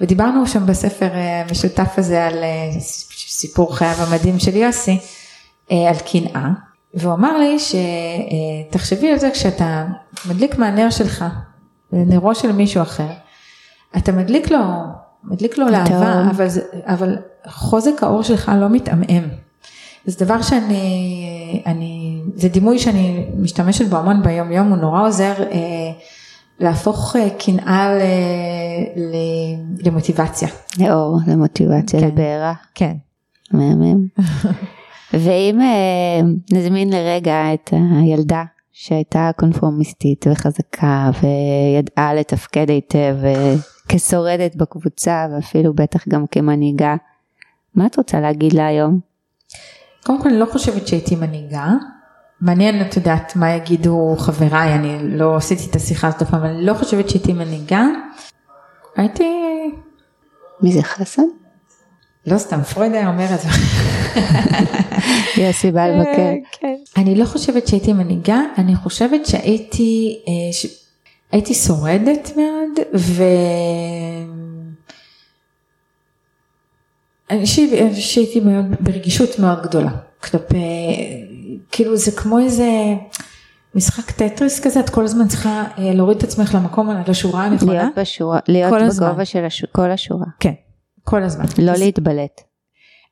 [0.00, 2.34] ודיברנו שם בספר אה, המשותף הזה על
[3.10, 4.98] סיפור חייו המדהים של יוסי,
[5.70, 6.48] על קנאה,
[6.94, 9.86] והוא אמר לי שתחשבי על זה כשאתה
[10.28, 11.24] מדליק מהנר שלך,
[11.92, 13.08] נרו של מישהו אחר,
[13.96, 14.58] אתה מדליק לו,
[15.24, 16.30] מדליק לו להבה, האור.
[16.30, 16.46] אבל,
[16.86, 17.16] אבל
[17.46, 19.28] חוזק האור שלך לא מתעמעם.
[20.04, 25.32] זה דבר שאני, אני, זה דימוי שאני משתמשת בו המון ביום יום, הוא נורא עוזר
[25.38, 25.58] אה,
[26.60, 28.00] להפוך אה, קנאה ל,
[28.96, 29.16] ל,
[29.86, 30.48] למוטיבציה.
[30.78, 32.06] לאור, למוטיבציה, כן.
[32.06, 32.96] לבעירה, כן.
[33.52, 34.06] מהמם.
[35.22, 36.20] ואם אה,
[36.52, 43.54] נזמין לרגע את הילדה שהייתה קונפורמיסטית וחזקה וידעה לתפקד היטב אה,
[43.88, 46.96] כשורדת בקבוצה ואפילו בטח גם כמנהיגה,
[47.74, 49.00] מה את רוצה להגיד לה היום?
[50.04, 51.68] קודם כל אני לא חושבת שהייתי מנהיגה.
[52.40, 56.74] מעניין את יודעת מה יגידו חבריי, אני לא עשיתי את השיחה הזאת אבל אני לא
[56.74, 57.86] חושבת שהייתי מנהיגה.
[58.96, 59.24] הייתי,
[60.60, 61.22] מי זה חסן?
[62.26, 63.48] לא סתם, פרויד היה אומר את זה.
[65.42, 66.32] יוסי בא לבקר.
[66.60, 66.74] כן.
[66.96, 70.87] אני לא חושבת שהייתי מנהיגה, אני חושבת שהייתי, אה, ש...
[71.32, 73.22] הייתי שורדת מאוד, ו...
[77.30, 77.46] אני
[77.94, 80.56] שהייתי מאוד, ברגישות מאוד גדולה, כלפי,
[81.70, 82.68] כאילו זה כמו איזה
[83.74, 87.72] משחק טטריס כזה, את כל הזמן צריכה אה, להוריד את עצמך למקום, לשורה הנכונה.
[87.72, 89.06] להיות בשורה, להיות כל הזמן.
[89.06, 89.64] בגובה של הש...
[89.64, 90.26] כל השורה.
[90.40, 90.52] כן,
[91.04, 91.44] כל הזמן.
[91.58, 92.40] לא אז- להתבלט.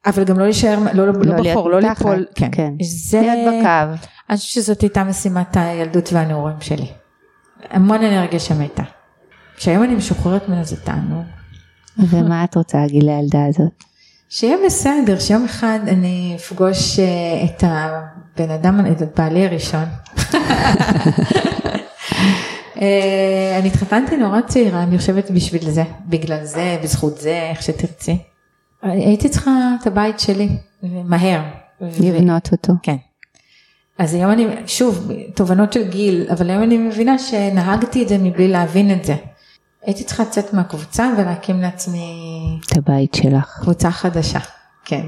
[0.06, 2.48] אבל גם לא להישאר, לא, לא, לא להיות בחור, לא ליפול, כן.
[2.52, 2.72] כן.
[2.82, 4.02] זה, להיות בקו.
[4.30, 6.86] אני חושבת שזאת הייתה משימת הילדות והנעורים שלי.
[7.70, 8.82] המון אנרגיה שם הייתה.
[9.56, 11.24] כשהיום אני משוחררת ממנו זה תענוג.
[11.98, 13.84] ומה את רוצה להגיד לילדה הזאת?
[14.28, 17.04] שיהיה בסדר, שיום אחד אני אפגוש אה,
[17.44, 19.84] את הבן אדם, את בעלי הראשון.
[22.80, 28.18] אה, אני התחתנתי נורא צעירה, אני חושבת בשביל זה, בגלל זה, בזכות זה, איך שתרצי.
[28.82, 29.50] הייתי צריכה
[29.82, 30.48] את הבית שלי,
[30.82, 31.42] מהר.
[31.80, 32.72] לבנות אותו.
[32.82, 32.96] כן.
[33.98, 38.48] אז היום אני, שוב, תובנות של גיל, אבל היום אני מבינה שנהגתי את זה מבלי
[38.48, 39.16] להבין את זה.
[39.82, 42.58] הייתי צריכה לצאת מהקבוצה ולהקים לעצמי...
[42.66, 43.58] את הבית שלך.
[43.62, 44.38] קבוצה חדשה,
[44.84, 45.06] כן.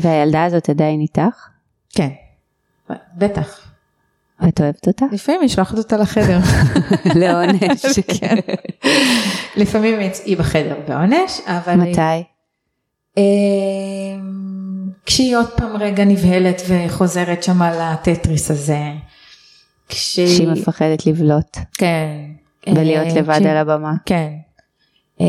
[0.00, 1.48] והילדה הזאת עדיין איתך?
[1.94, 2.10] כן,
[3.16, 3.70] בטח.
[4.40, 5.04] ואת אוהבת אותה?
[5.12, 6.38] לפעמים אני שולחת אותה לחדר.
[7.20, 7.98] לעונש.
[8.20, 8.36] כן.
[9.56, 11.74] לפעמים היא בחדר בעונש, אבל...
[11.74, 12.24] מתי?
[13.16, 13.22] אמ,
[15.06, 18.80] כשהיא עוד פעם רגע נבהלת וחוזרת שם על הטטריס הזה.
[19.88, 21.56] כשהיא מפחדת לבלוט.
[21.78, 22.16] כן.
[22.66, 23.92] ולהיות אה, לבד על הבמה.
[24.06, 24.28] כן.
[25.20, 25.26] אה,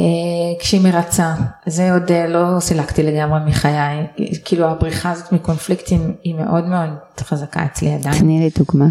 [0.60, 1.34] כשהיא מרצה,
[1.66, 4.08] זה עוד אה, לא סילקתי לגמרי מחיי,
[4.46, 8.20] כאילו הבריחה הזאת מקונפליקטים היא מאוד מאוד חזקה אצלי עדיין.
[8.20, 8.86] תני לי דוגמה.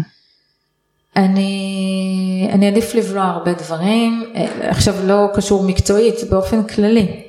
[1.15, 4.23] אני, אני עדיף לבלוע הרבה דברים,
[4.61, 7.23] עכשיו לא קשור מקצועית, באופן כללי,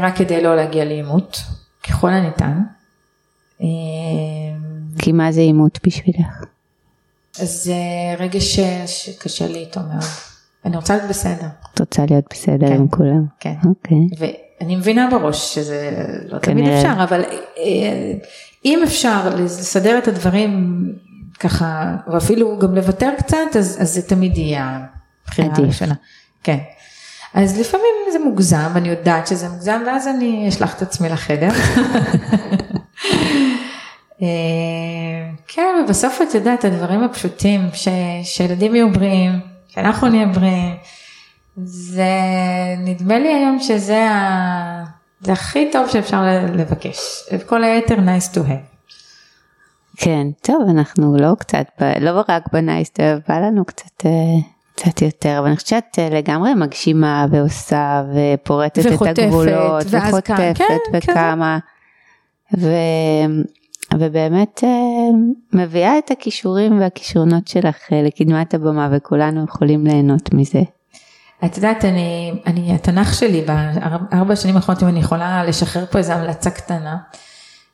[0.00, 1.40] רק כדי לא להגיע לעימות,
[1.88, 2.58] ככל הניתן.
[4.98, 6.44] כי מה זה עימות בשבילך?
[7.32, 7.74] זה
[8.18, 10.04] רגש שקשה לי איתו מאוד.
[10.64, 11.46] אני רוצה להיות בסדר.
[11.74, 13.24] את רוצה להיות בסדר כן, עם כולם?
[13.40, 13.54] כן.
[13.64, 13.96] אוקיי.
[14.18, 15.90] ואני מבינה בראש שזה
[16.28, 17.24] לא תמיד אפשר, אבל
[17.58, 18.12] אה,
[18.64, 20.84] אם אפשר לסדר את הדברים
[21.40, 24.80] ככה, ואפילו גם לוותר קצת, אז, אז זה תמיד יהיה
[25.26, 25.94] הבחירה הראשונה.
[26.42, 26.58] כן.
[27.34, 31.48] אז לפעמים זה מוגזם, אני יודעת שזה מוגזם, ואז אני אשלח את עצמי לחדר.
[34.22, 34.26] אה,
[35.48, 37.88] כן, ובסוף את יודעת, הדברים הפשוטים, ש,
[38.22, 40.76] שילדים יהיו בריאים, שאנחנו נהיה בריאים,
[41.64, 42.12] זה
[42.78, 44.84] נדמה לי היום שזה ה...
[45.20, 46.22] זה הכי טוב שאפשר
[46.54, 46.98] לבקש,
[47.46, 48.74] כל היתר nice to have.
[49.96, 51.66] כן, טוב, אנחנו לא קצת,
[52.00, 54.10] לא רק ב-nice to have, בא לנו קצת, אה,
[54.76, 60.54] קצת יותר, אבל אני חושבת שאת אה, לגמרי מגשימה ועושה ופורטת וחוטפת, את הגבולות, וחוטפת
[60.54, 61.58] כן, וכמה,
[62.58, 62.68] ו...
[63.98, 64.70] ובאמת אה,
[65.52, 70.62] מביאה את הכישורים והכישרונות שלך אה, לקדמת הבמה וכולנו יכולים ליהנות מזה.
[71.44, 76.12] את יודעת, אני, אני, התנ"ך שלי בארבע שנים האחרונות, אם אני יכולה לשחרר פה איזו
[76.12, 76.96] המלצה קטנה,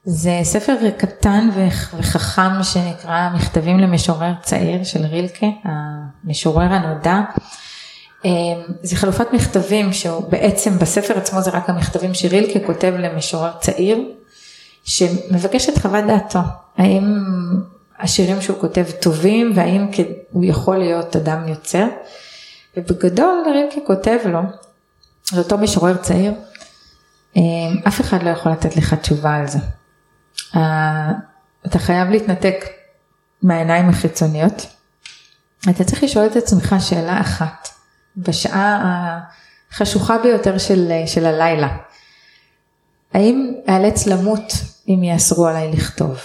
[0.05, 7.21] זה ספר קטן וחכם שנקרא מכתבים למשורר צעיר של רילקה, המשורר הנודע.
[8.25, 8.31] אה,
[8.83, 13.99] זה חלופת מכתבים שהוא בעצם בספר עצמו זה רק המכתבים שרילקה כותב למשורר צעיר
[14.85, 16.39] שמבקש את חוות דעתו,
[16.79, 17.17] האם
[17.99, 19.87] השירים שהוא כותב טובים והאם
[20.33, 21.87] הוא יכול להיות אדם יוצר.
[22.77, 24.41] ובגדול רילקה כותב לו,
[25.31, 26.33] זה אותו משורר צעיר,
[27.37, 27.43] אה,
[27.89, 29.59] אף אחד לא יכול לתת לך תשובה על זה.
[30.57, 31.11] אה,
[31.67, 32.65] אתה חייב להתנתק
[33.43, 34.67] מהעיניים החיצוניות.
[35.71, 37.69] אתה צריך לשאול את עצמך שאלה אחת,
[38.17, 39.19] בשעה
[39.71, 41.77] החשוכה ביותר של, של הלילה.
[43.15, 44.53] האם אאלץ למות
[44.89, 46.19] אם יאסרו עליי לכתוב?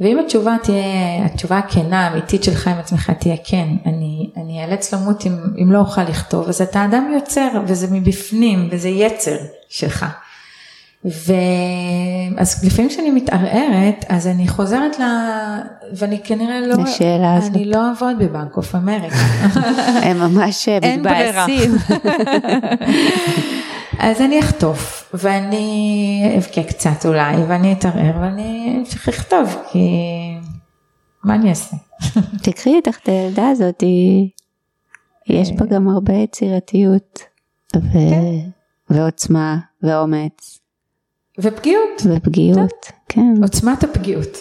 [0.00, 5.26] ואם התשובה תהיה, התשובה הכנה, האמיתית שלך עם עצמך תהיה כן, אני, אני אאלץ למות
[5.26, 9.36] אם, אם לא אוכל לכתוב, אז אתה אדם יוצר וזה מבפנים וזה יצר
[9.68, 10.06] שלך.
[11.04, 15.02] ואז לפעמים כשאני מתערערת, אז אני חוזרת ל...
[15.96, 16.76] ואני כנראה לא...
[16.82, 17.50] לשאלה הזאת.
[17.50, 19.16] אני לא אעבוד בבנק אוף אמריקה.
[20.06, 21.70] הם ממש מתבאסים.
[23.98, 29.88] אז אני אחטוף, ואני אבכה קצת אולי, ואני אתערער, ואני אמשיך לכתוב, כי
[31.24, 31.76] מה אני אעשה?
[32.44, 33.82] תקחי איתך את הילדה הזאת.
[35.26, 37.18] יש בה גם הרבה יצירתיות,
[37.76, 37.80] ו...
[37.92, 38.50] כן.
[38.90, 40.63] ועוצמה, ואומץ.
[41.38, 42.02] ופגיעות.
[42.04, 43.34] ופגיעות, כן.
[43.42, 44.38] עוצמת הפגיעות.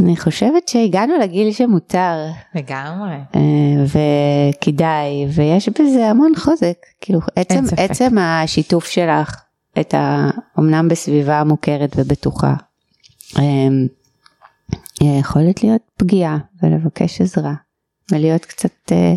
[0.00, 2.26] אני חושבת שהגענו לגיל שמותר.
[2.54, 3.14] לגמרי.
[3.34, 6.76] אה, וכדאי, ויש בזה המון חוזק.
[7.00, 9.42] כאילו, עצם, עצם השיתוף שלך,
[9.80, 10.30] את ה...
[10.58, 12.54] אמנם בסביבה מוכרת ובטוחה,
[13.38, 13.42] אה,
[15.00, 17.54] יכולת להיות פגיעה ולבקש עזרה,
[18.12, 19.14] ולהיות קצת אה,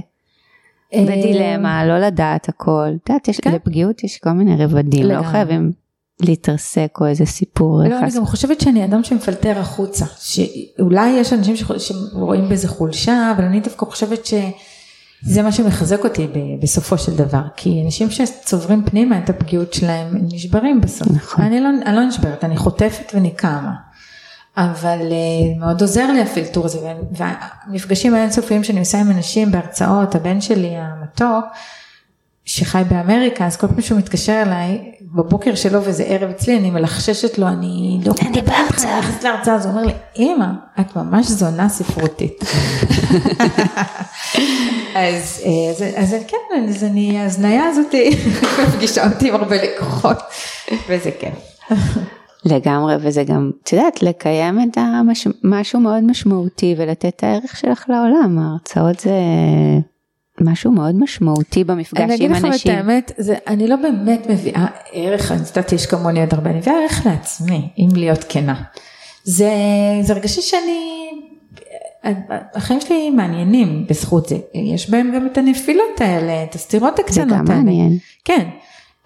[0.93, 2.89] בדילמה, לא לדעת הכל.
[3.03, 3.51] את יודעת, כן.
[3.51, 5.71] לפגיעות יש כל מיני רבדים, לא חייבים
[6.25, 7.83] להתרסק או איזה סיפור.
[7.83, 13.43] לא, אני גם חושבת שאני אדם שמפלטר החוצה, שאולי יש אנשים שרואים בזה חולשה, אבל
[13.43, 16.27] אני דווקא חושבת שזה מה שמחזק אותי
[16.61, 21.07] בסופו של דבר, כי אנשים שצוברים פנימה את הפגיעות שלהם נשברים בסוף.
[21.11, 21.45] נכון.
[21.45, 23.73] אני לא, אני לא נשברת, אני חוטפת ואני קמה.
[24.57, 30.41] אבל uh, מאוד עוזר לי הפילטור הזה, והמפגשים האינסופיים שאני עושה עם אנשים בהרצאות, הבן
[30.41, 31.45] שלי המתוק,
[32.45, 37.37] שחי באמריקה, אז כל פעם שהוא מתקשר אליי, בבוקר שלו וזה ערב אצלי, אני מלחששת
[37.37, 38.97] לו, אני לא אני בהרצאה.
[38.97, 40.45] אני נכנסת להרצאה, אז הוא אומר לי, אמא,
[40.79, 42.43] את ממש זונה ספרותית.
[44.95, 47.95] אז, אה, אז, אז כן, אז אני, ההזניה הזאת
[48.67, 50.17] מפגישה אותי עם הרבה לקוחות,
[50.89, 51.31] וזה כן.
[52.45, 55.27] לגמרי, וזה גם, את יודעת, לקיים את המש...
[55.43, 59.11] משהו מאוד משמעותי ולתת את הערך שלך לעולם, ההרצאות זה
[60.39, 62.31] משהו מאוד משמעותי במפגש עם אנשים.
[62.31, 66.19] אני אגיד לך את האמת, זה, אני לא באמת מביאה ערך, אני יודעת, יש כמוני
[66.19, 68.63] עוד הרבה, אני מביאה ערך לעצמי, אם להיות כנה.
[69.23, 69.51] זה,
[70.01, 71.09] זה הרגשי שאני,
[72.55, 77.45] החיים שלי מעניינים בזכות זה, יש בהם גם את הנפילות האלה, את הסתירות הקטנות האלה.
[77.45, 77.97] זה גם מעניין.
[78.25, 78.49] כן,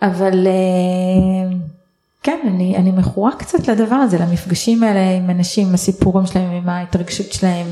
[0.02, 1.58] אבל אה,
[2.24, 7.34] כן, אני, אני מכורה קצת לדבר הזה, למפגשים האלה עם אנשים, הסיפורים שלהם, עם ההתרגשות
[7.34, 7.68] שלהם.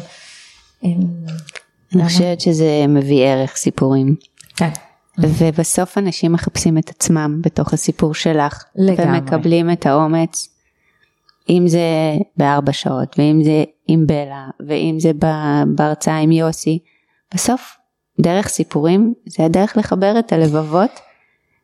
[1.96, 4.16] אני חושבת שזה מביא ערך סיפורים.
[4.56, 4.70] כן.
[5.18, 8.64] ובסוף אנשים מחפשים את עצמם בתוך הסיפור שלך.
[8.76, 9.20] לגמרי.
[9.20, 10.50] ומקבלים את האומץ,
[11.50, 15.12] אם זה בארבע שעות, ואם זה עם בלה, ואם זה
[15.76, 16.80] בהרצאה עם יוסי.
[17.34, 17.78] בסוף,
[18.22, 21.00] דרך סיפורים, זה הדרך לחבר את הלבבות.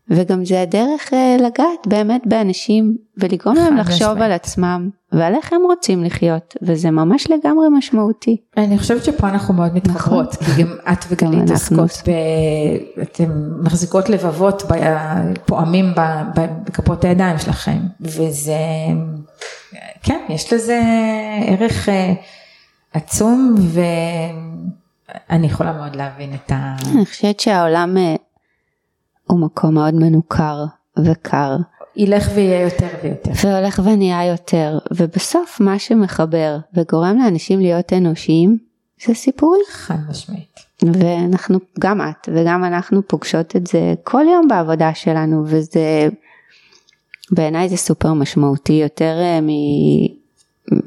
[0.10, 4.22] וגם זה הדרך uh, לגעת באמת באנשים ולגרום להם לחשוב.
[4.22, 8.38] על עצמם ועל איך הם רוצים לחיות וזה ממש לגמרי משמעותי.
[8.58, 10.56] אני חושבת שפה אנחנו מאוד מתחברות נכון.
[10.56, 12.12] כי גם את וגלית עוסקות ב...
[13.02, 13.32] אתן
[13.64, 14.64] מחזיקות לבבות
[15.46, 15.94] פועמים
[16.36, 18.58] בכפות הידיים שלכם וזה
[20.04, 20.82] כן יש לזה
[21.46, 21.92] ערך uh,
[22.94, 23.56] עצום
[25.30, 26.76] ואני יכולה מאוד להבין את ה...
[26.96, 28.16] אני חושבת שהעולם אה,
[29.32, 30.66] הוא מקום מאוד מנוכר
[31.06, 31.58] וקר.
[31.96, 33.32] ילך ויהיה יותר ויותר.
[33.44, 38.58] והולך ונהיה יותר, ובסוף מה שמחבר וגורם לאנשים להיות אנושיים
[39.06, 39.62] זה סיפורים.
[39.70, 40.60] חד משמעית.
[40.84, 46.10] ואנחנו, גם את וגם אנחנו פוגשות את זה כל יום בעבודה שלנו, וזה,
[47.32, 49.50] בעיניי זה סופר משמעותי יותר uh, מ...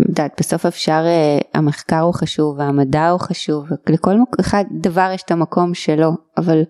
[0.08, 5.30] יודעת, בסוף אפשר, uh, המחקר הוא חשוב והמדע הוא חשוב, לכל אחד דבר יש את
[5.30, 6.62] המקום שלו, אבל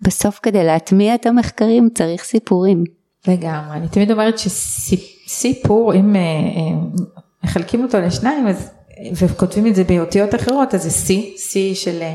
[0.00, 2.84] בסוף כדי להטמיע את המחקרים צריך סיפורים.
[3.28, 7.00] לגמרי, אני תמיד אומרת שסיפור, אם אה, אה,
[7.44, 8.70] מחלקים אותו לשניים אז,
[9.12, 11.98] וכותבים את זה באותיות אחרות, אז זה שיא, שיא של...
[12.02, 12.14] אה,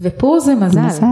[0.00, 0.80] ופור זה מזל.
[0.80, 1.06] מזל.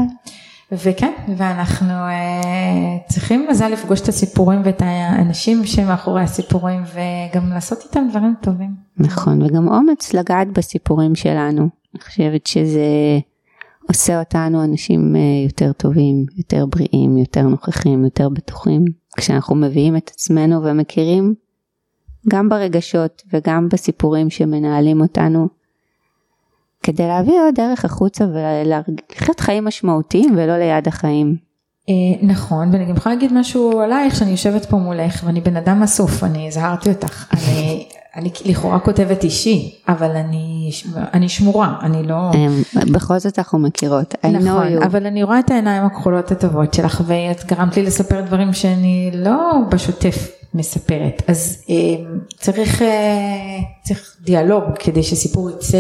[0.72, 8.07] וכן, ואנחנו uh, צריכים מזל לפגוש את הסיפורים ואת האנשים שמאחורי הסיפורים וגם לעשות איתם
[8.11, 8.70] דברים טובים.
[8.97, 11.68] נכון, וגם אומץ לגעת בסיפורים שלנו.
[11.95, 12.80] אני חושבת שזה
[13.89, 18.85] עושה אותנו אנשים אה, יותר טובים, יותר בריאים, יותר נוכחים, יותר בטוחים.
[19.16, 21.35] כשאנחנו מביאים את עצמנו ומכירים
[22.28, 25.49] גם ברגשות וגם בסיפורים שמנהלים אותנו,
[26.83, 31.37] כדי להביא עוד דרך החוצה ולחיות חיים משמעותיים ולא ליד החיים.
[31.89, 35.83] אה, נכון, ואני גם יכולה להגיד משהו עלייך, שאני יושבת פה מולך ואני בן אדם
[35.83, 37.26] אסוף, אני הזהרתי אותך.
[37.33, 42.31] אני אני לכאורה כותבת אישי, אבל אני, אני שמורה, אני לא...
[42.35, 44.83] אמ, בכל זאת אנחנו מכירות, נכון.
[44.83, 49.53] אבל אני רואה את העיניים הכחולות הטובות שלך, ואת גרמת לי לספר דברים שאני לא
[49.69, 55.79] בשוטף מספרת, אז אמ, צריך, אה, צריך דיאלוג כדי שסיפור יצא,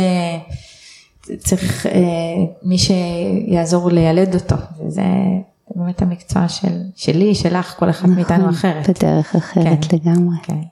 [1.38, 2.00] צריך אה,
[2.62, 5.02] מי שיעזור לילד אותו, וזה
[5.76, 8.90] באמת המקצוע של, שלי, שלך, כל אחד נכון, מאיתנו אחרת.
[8.90, 10.36] בדרך אחרת כן, לגמרי.
[10.42, 10.62] כן.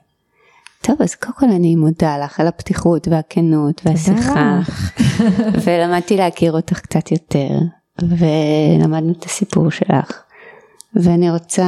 [0.81, 4.59] טוב, אז קודם כל אני מודה לך על הפתיחות והכנות והשיחה,
[5.65, 7.49] ולמדתי להכיר אותך קצת יותר,
[8.01, 10.23] ולמדנו את הסיפור שלך,
[10.95, 11.67] ואני רוצה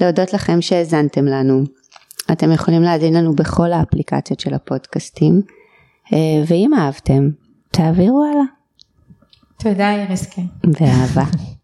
[0.00, 1.64] להודות לכם שהאזנתם לנו.
[2.32, 5.42] אתם יכולים להאזין לנו בכל האפליקציות של הפודקאסטים,
[6.12, 7.30] אה, ואם אהבתם,
[7.70, 8.44] תעבירו הלאה.
[9.58, 10.46] תודה איריס, כן.
[10.64, 11.24] באהבה.